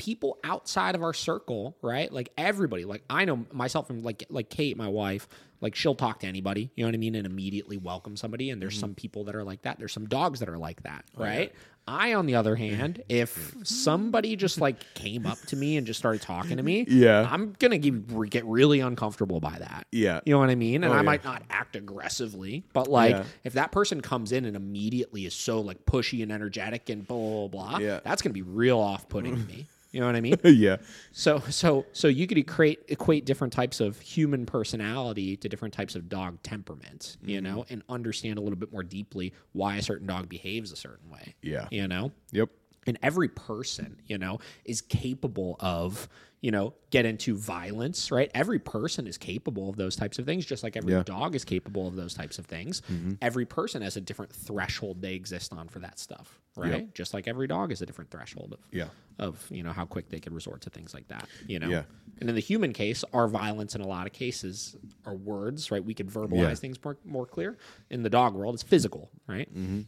[0.00, 2.10] People outside of our circle, right?
[2.10, 2.84] Like everybody.
[2.86, 5.28] Like I know myself and like like Kate, my wife.
[5.62, 8.48] Like she'll talk to anybody, you know what I mean, and immediately welcome somebody.
[8.48, 8.60] And Mm-hmm.
[8.62, 9.78] there's some people that are like that.
[9.78, 11.52] There's some dogs that are like that, Oh, right?
[11.86, 15.98] I, on the other hand, if somebody just like came up to me and just
[15.98, 17.28] started talking to me, Yeah.
[17.30, 19.86] I'm gonna get, get really uncomfortable by that.
[19.92, 20.20] Yeah.
[20.24, 20.82] You know what I mean?
[20.82, 21.02] And Oh, I yeah.
[21.02, 23.24] might not act aggressively, but like Yeah.
[23.44, 27.18] if that person comes in and immediately is so like pushy and energetic and blah
[27.18, 28.00] blah blah, Yeah.
[28.02, 29.66] that's gonna be real off putting to me.
[29.92, 30.36] You know what I mean?
[30.44, 30.76] yeah.
[31.12, 35.94] So so so you could equate equate different types of human personality to different types
[35.96, 37.56] of dog temperament, you Mm-hmm.
[37.56, 41.10] know, and understand a little bit more deeply why a certain dog behaves a certain
[41.10, 41.34] way.
[41.42, 41.66] Yeah.
[41.70, 42.12] You know?
[42.32, 42.50] Yep.
[42.86, 46.08] and every person you know is capable of
[46.42, 48.30] you know get into violence right?
[48.34, 51.02] Every person is capable of those types of things just like every Yeah.
[51.02, 52.80] dog is capable of those types of things.
[53.20, 56.92] Every person has a different threshold they exist on for that stuff right?
[56.94, 58.88] Just like every dog is a different threshold of Yeah.
[59.18, 61.68] of you know how quick they can resort to things like that you know?
[61.68, 61.82] Yeah.
[62.20, 65.84] and in the human case our violence in a lot of cases are words right?
[65.84, 66.54] We can verbalize Yeah.
[66.54, 67.58] things more, more clear.
[67.90, 69.48] In the dog world it's physical right?
[69.54, 69.82] Mm-hmm.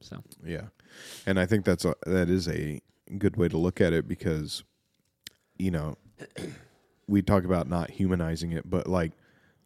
[0.00, 0.22] so.
[0.44, 0.66] Yeah,
[1.26, 2.80] and I think that's a, that is a
[3.18, 4.64] good way to look at it because,
[5.62, 5.96] you know,
[7.06, 9.12] we talk about not humanizing it, but like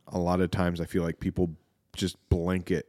[0.09, 1.51] a lot of times I feel like people
[1.95, 2.87] just blanket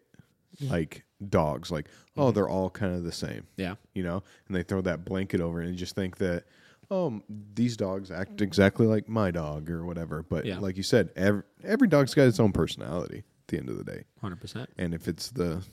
[0.61, 1.87] like dogs, like
[2.17, 2.35] oh mm-hmm.
[2.35, 5.61] they're all kind of the same, yeah you know, and they throw that blanket over
[5.61, 6.43] and just think that
[6.91, 7.21] oh
[7.53, 10.23] these dogs act exactly like my dog or whatever.
[10.23, 10.59] But Yeah.
[10.59, 13.83] like you said, every every dog's got its own personality at the end of the
[13.83, 14.03] day.
[14.21, 15.63] 100% And if it's the,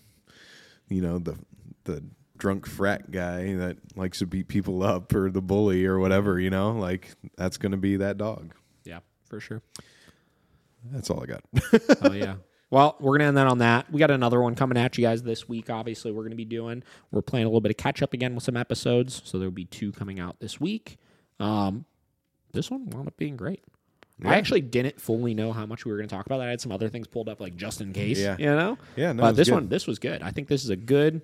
[0.88, 1.36] you know, the
[1.84, 2.04] the
[2.44, 6.50] drunk frat guy that likes to beat people up or the bully or whatever, you
[6.50, 8.52] know, like that's going to be that dog.
[8.84, 8.98] yeah
[9.30, 9.62] for sure
[10.92, 11.42] That's all I got.
[12.02, 12.34] oh yeah.
[12.70, 13.92] Well, we're gonna end that on that.
[13.92, 15.70] We got another one coming at you guys this week.
[15.70, 16.82] Obviously, we're gonna be doing.
[17.12, 19.66] We're playing a little bit of catch up again with some episodes, so there'll be
[19.66, 20.98] two coming out this week.
[21.38, 21.84] Um,
[22.52, 23.62] this one wound up being great.
[24.24, 26.38] I actually didn't fully know how much we were going to talk about.
[26.38, 26.48] That.
[26.48, 28.18] I had some other things pulled up, like just in case.
[28.18, 28.36] Yeah.
[28.38, 28.78] You know.
[28.96, 29.54] Yeah, no, but this good.
[29.54, 30.22] one, this was good.
[30.22, 31.20] I think this is a good,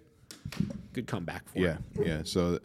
[0.93, 1.59] good comeback for.
[1.59, 2.07] yeah, it.
[2.07, 2.21] yeah.
[2.25, 2.59] So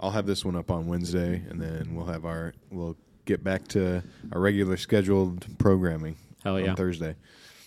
[0.00, 3.68] I'll have this one up on Wednesday, and then we'll have our we'll get back
[3.68, 4.02] to
[4.32, 6.70] our regular scheduled programming Hell yeah.
[6.70, 7.14] on Thursday.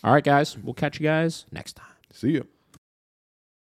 [0.03, 0.58] All right, guys.
[0.58, 1.88] We'll catch you guys next time.
[2.14, 2.47] See you.